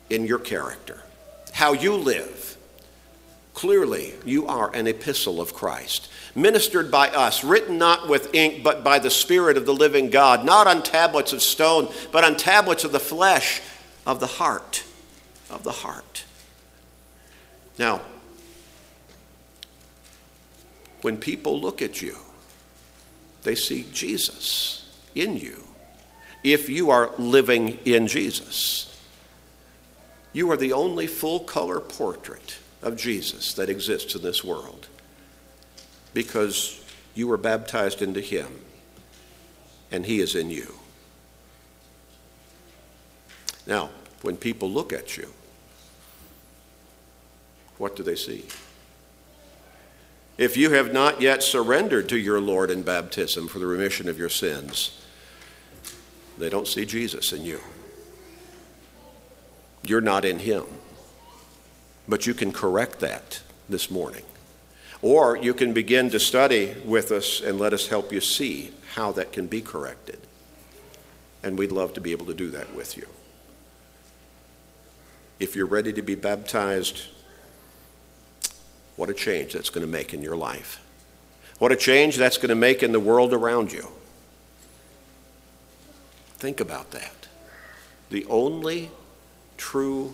in 0.09 0.25
your 0.25 0.39
character, 0.39 1.01
how 1.53 1.73
you 1.73 1.95
live. 1.95 2.50
Clearly, 3.53 4.13
you 4.25 4.47
are 4.47 4.73
an 4.73 4.87
epistle 4.87 5.41
of 5.41 5.53
Christ, 5.53 6.09
ministered 6.35 6.89
by 6.89 7.09
us, 7.09 7.43
written 7.43 7.77
not 7.77 8.07
with 8.07 8.33
ink, 8.33 8.63
but 8.63 8.83
by 8.83 8.97
the 8.97 9.09
Spirit 9.09 9.57
of 9.57 9.65
the 9.65 9.73
living 9.73 10.09
God, 10.09 10.45
not 10.45 10.67
on 10.67 10.81
tablets 10.83 11.33
of 11.33 11.41
stone, 11.41 11.91
but 12.11 12.23
on 12.23 12.37
tablets 12.37 12.83
of 12.83 12.91
the 12.91 12.99
flesh 12.99 13.61
of 14.05 14.19
the 14.19 14.27
heart. 14.27 14.83
Of 15.49 15.63
the 15.63 15.71
heart. 15.71 16.23
Now, 17.77 18.01
when 21.01 21.17
people 21.17 21.59
look 21.59 21.81
at 21.81 22.01
you, 22.01 22.15
they 23.43 23.55
see 23.55 23.85
Jesus 23.91 24.89
in 25.13 25.35
you. 25.35 25.63
If 26.43 26.69
you 26.69 26.89
are 26.89 27.11
living 27.17 27.79
in 27.85 28.07
Jesus, 28.07 28.87
you 30.31 30.49
are 30.51 30.57
the 30.57 30.73
only 30.73 31.05
full 31.05 31.41
color 31.41 31.79
portrait 31.79 32.57
of 32.81 32.95
Jesus 32.95 33.53
that 33.53 33.69
exists 33.69 34.15
in 34.15 34.21
this 34.21 34.43
world 34.43 34.87
because 36.13 36.83
you 37.13 37.27
were 37.27 37.37
baptized 37.37 38.01
into 38.01 38.21
Him 38.21 38.47
and 39.91 40.05
He 40.05 40.19
is 40.19 40.35
in 40.35 40.49
you. 40.49 40.73
Now, 43.67 43.89
when 44.21 44.37
people 44.37 44.69
look 44.69 44.91
at 44.93 45.17
you, 45.17 45.31
what 47.77 47.95
do 47.95 48.03
they 48.03 48.15
see? 48.15 48.45
If 50.37 50.57
you 50.57 50.71
have 50.71 50.93
not 50.93 51.21
yet 51.21 51.43
surrendered 51.43 52.09
to 52.09 52.17
your 52.17 52.39
Lord 52.39 52.71
in 52.71 52.81
baptism 52.81 53.47
for 53.47 53.59
the 53.59 53.67
remission 53.67 54.09
of 54.09 54.17
your 54.17 54.29
sins, 54.29 55.03
they 56.37 56.49
don't 56.49 56.67
see 56.67 56.85
Jesus 56.85 57.33
in 57.33 57.43
you. 57.43 57.59
You're 59.83 60.01
not 60.01 60.25
in 60.25 60.39
Him. 60.39 60.63
But 62.11 62.27
you 62.27 62.33
can 62.33 62.51
correct 62.51 62.99
that 62.99 63.39
this 63.69 63.89
morning. 63.89 64.23
Or 65.01 65.37
you 65.37 65.53
can 65.53 65.71
begin 65.71 66.09
to 66.09 66.19
study 66.19 66.75
with 66.83 67.09
us 67.09 67.39
and 67.39 67.57
let 67.57 67.71
us 67.71 67.87
help 67.87 68.11
you 68.11 68.19
see 68.19 68.71
how 68.95 69.13
that 69.13 69.31
can 69.31 69.47
be 69.47 69.61
corrected. 69.61 70.19
And 71.41 71.57
we'd 71.57 71.71
love 71.71 71.93
to 71.93 72.01
be 72.01 72.11
able 72.11 72.25
to 72.25 72.33
do 72.33 72.49
that 72.49 72.75
with 72.75 72.97
you. 72.97 73.07
If 75.39 75.55
you're 75.55 75.65
ready 75.65 75.93
to 75.93 76.01
be 76.01 76.15
baptized, 76.15 77.03
what 78.97 79.09
a 79.09 79.13
change 79.13 79.53
that's 79.53 79.69
going 79.69 79.87
to 79.87 79.91
make 79.91 80.13
in 80.13 80.21
your 80.21 80.35
life. 80.35 80.81
What 81.59 81.71
a 81.71 81.77
change 81.77 82.17
that's 82.17 82.35
going 82.35 82.49
to 82.49 82.55
make 82.55 82.83
in 82.83 82.91
the 82.91 82.99
world 82.99 83.31
around 83.31 83.71
you. 83.71 83.87
Think 86.39 86.59
about 86.59 86.91
that. 86.91 87.29
The 88.09 88.25
only 88.25 88.91
true, 89.55 90.13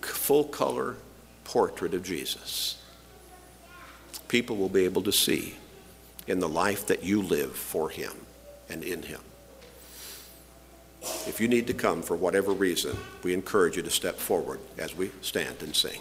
full 0.00 0.42
color 0.42 0.96
portrait 1.52 1.92
of 1.92 2.02
Jesus. 2.02 2.82
People 4.28 4.56
will 4.56 4.70
be 4.70 4.86
able 4.86 5.02
to 5.02 5.12
see 5.12 5.54
in 6.26 6.38
the 6.38 6.48
life 6.48 6.86
that 6.86 7.04
you 7.04 7.20
live 7.20 7.54
for 7.54 7.90
Him 7.90 8.12
and 8.70 8.82
in 8.82 9.02
Him. 9.02 9.20
If 11.02 11.42
you 11.42 11.48
need 11.48 11.66
to 11.66 11.74
come 11.74 12.00
for 12.00 12.16
whatever 12.16 12.52
reason, 12.52 12.96
we 13.22 13.34
encourage 13.34 13.76
you 13.76 13.82
to 13.82 13.90
step 13.90 14.16
forward 14.16 14.60
as 14.78 14.96
we 14.96 15.10
stand 15.20 15.56
and 15.60 15.76
sing. 15.76 16.00